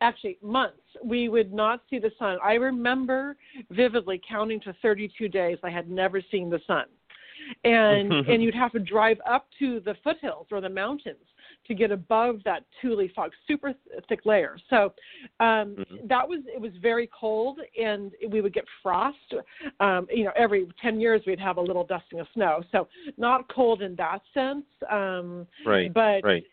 [0.00, 3.36] actually months we would not see the sun i remember
[3.70, 6.84] vividly counting to 32 days i had never seen the sun
[7.64, 11.16] and and you'd have to drive up to the foothills or the mountains
[11.66, 14.56] to get above that tule fog, super th- thick layer.
[14.70, 14.92] So
[15.40, 16.08] um, Mhm.
[16.08, 19.34] that was it was very cold, and we would get frost.
[19.80, 22.62] Um, you know, every ten years we'd have a little dusting of snow.
[22.72, 24.66] So not cold in that sense.
[24.90, 25.92] Um, right?
[25.92, 26.44] but right.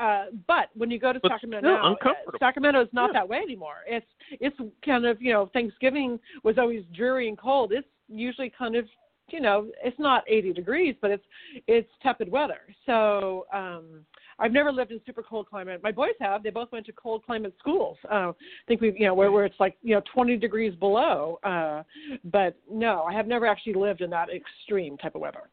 [0.00, 2.12] Uh, but when you go to But Sacramento, now, uh.
[2.38, 3.20] Sacramento is not Yeah.
[3.20, 3.84] that way anymore.
[3.86, 7.72] It's it's kind of you know Thanksgiving was always dreary and cold.
[7.72, 8.88] It's usually kind of
[9.28, 11.24] you know it's not 80 degrees, but it's
[11.66, 12.60] it's tepid weather.
[12.86, 14.06] So um,
[14.38, 15.82] I've never lived in super cold climate.
[15.82, 16.42] My boys have.
[16.42, 17.98] They both went to cold climate schools.
[18.10, 18.34] Uh, I
[18.66, 21.38] think we you know where where it's like you know 20 degrees below.
[21.44, 21.82] Uh,
[22.24, 25.50] but no, I have never actually lived in that extreme type of weather.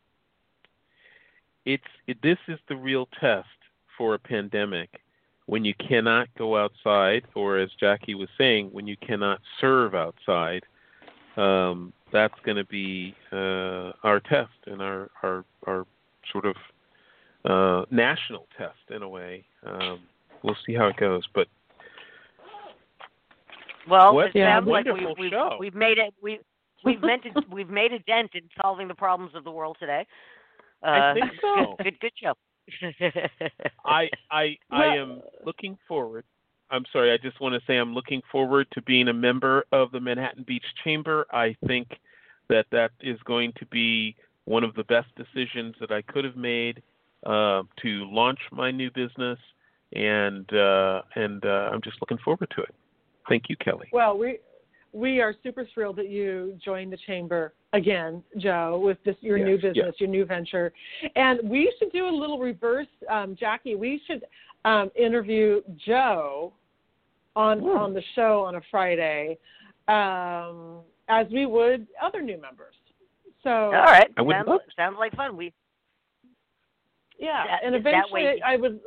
[1.66, 3.48] It's it, this is the real test
[3.98, 5.02] for a pandemic
[5.48, 10.64] when you cannot go outside, or as Jackie was saying, when you cannot serve outside.
[11.38, 15.86] Um, that's going to be uh, our test and our our our
[16.32, 16.56] sort of
[17.46, 19.46] uh, national test in a way.
[19.66, 20.00] Um,
[20.44, 21.48] we'll see how it goes, but
[23.90, 26.14] Well, What it sounds like we've, we've, we've made it.
[26.22, 26.40] We
[26.84, 30.06] we've meant to, we've made a dent in solving the problems of the world today.
[30.84, 31.76] Uh, I think so.
[31.78, 32.34] Good, good, good show.
[33.86, 36.24] I I I am looking forward.
[36.70, 37.12] I'm sorry.
[37.12, 40.44] I just want to say I'm looking forward to being a member of the Manhattan
[40.44, 41.26] Beach Chamber.
[41.32, 41.88] I think
[42.50, 44.16] that that is going to be
[44.46, 46.82] one of the best decisions that I could have made
[47.26, 49.40] uh, to launch my new business,
[49.94, 52.76] and uh, and uh, I'm just looking forward to it.
[53.30, 53.90] Thank you, Kelly.
[53.92, 54.40] Well, we
[54.94, 59.56] we are super thrilled that you joined the chamber again, Joe, with this your new
[59.58, 59.94] business, yes.
[60.00, 60.72] your new venture,
[61.16, 63.76] and we should do a little reverse, um, Jackie.
[63.76, 64.24] We should
[64.66, 66.54] um, interview Joe
[67.36, 67.66] on Hmm.
[67.68, 69.38] on the show on a Friday,
[69.88, 70.80] um,
[71.10, 72.74] as we would other new members.
[73.44, 75.38] So All right, I would sounds, love sounds like fun.
[75.38, 75.54] We
[77.20, 78.80] yeah, That- and that eventually way- I would.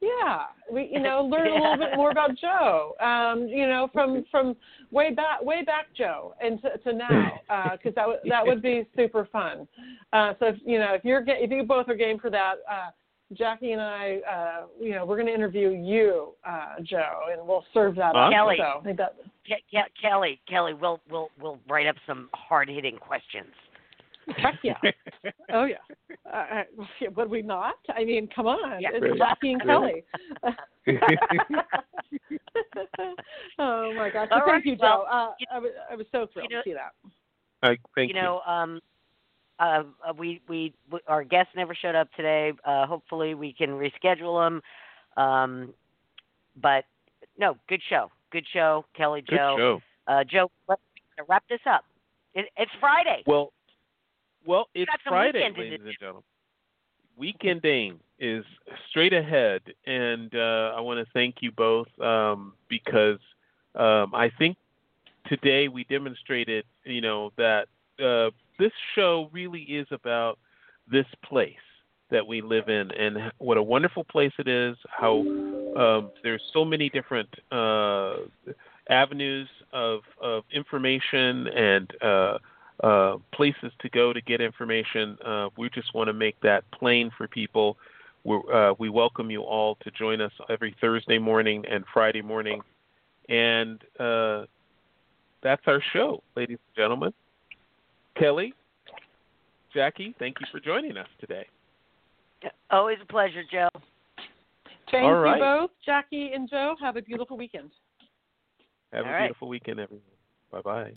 [0.00, 2.94] Yeah, we you know learn a little bit more about Joe.
[3.00, 4.56] Um, you know from from
[4.90, 7.40] way back way back Joe and to, to now
[7.72, 9.66] because that would that would be super fun.
[10.12, 12.56] Uh, so if, you know if you're ga- if you both are game for that,
[12.70, 12.90] uh,
[13.32, 17.64] Jackie and I, uh, you know we're going to interview you, uh, Joe, and we'll
[17.74, 18.30] serve that up.
[18.30, 18.56] Kelly.
[18.58, 19.16] So that
[19.46, 23.52] Ke- Ke- Kelly, Kelly, we'll we'll we'll write up some hard hitting questions.
[24.38, 24.74] Heck yeah.
[25.52, 25.76] Oh yeah.
[26.32, 27.74] Uh, uh, would we not?
[27.94, 28.80] I mean, come on.
[28.80, 28.90] Yeah.
[28.94, 30.04] It's Jackie and Kelly.
[33.58, 34.28] oh my gosh!
[34.30, 35.16] All Well, right, Thank you, well, Joe.
[35.16, 36.92] Uh, you- I was I was so thrilled you know- to see that.
[37.62, 38.80] I thank you know, um,
[39.58, 42.52] uh, uh, we, we we our guests never showed up today.
[42.64, 44.62] Uh, hopefully, we can reschedule them.
[45.22, 45.72] Um,
[46.60, 46.84] but
[47.38, 49.56] no, good show, good show, Kelly, Good Joe.
[49.58, 49.80] show.
[50.12, 50.82] Uh, Joe, let's
[51.28, 51.84] wrap this up.
[52.34, 53.22] It, it's Friday.
[53.26, 53.52] Well,
[54.46, 56.22] well, it's Friday, ladies and gentlemen.
[57.20, 57.98] Weekending.
[58.18, 58.44] is
[58.90, 63.18] straight ahead, and uh, I want to thank you both um, because
[63.74, 64.56] um, I think
[65.26, 67.68] today we demonstrated, you know, that
[68.02, 70.38] uh, this show really is about
[70.90, 71.54] this place
[72.10, 74.76] that we live in and what a wonderful place it is.
[74.88, 75.20] How
[75.76, 78.16] um, there's so many different uh,
[78.88, 81.92] avenues of of information and
[82.82, 85.16] uh, places to go to get information.
[85.24, 87.76] Uh, we just want to make that plain for people.
[88.52, 92.60] Uh, we welcome you all to join us every Thursday morning and Friday morning.
[93.28, 94.44] And uh,
[95.42, 97.12] that's our show, ladies and gentlemen.
[98.18, 98.52] Kelly,
[99.72, 101.46] Jackie, thank you for joining us today.
[102.70, 103.68] Always a pleasure, Joe.
[104.90, 105.36] Thank All right.
[105.36, 106.76] you both, Jackie and Joe.
[106.80, 107.70] Have a beautiful weekend.
[108.92, 109.20] Have All a right.
[109.22, 110.04] beautiful weekend, everyone.
[110.52, 110.92] Bye bye.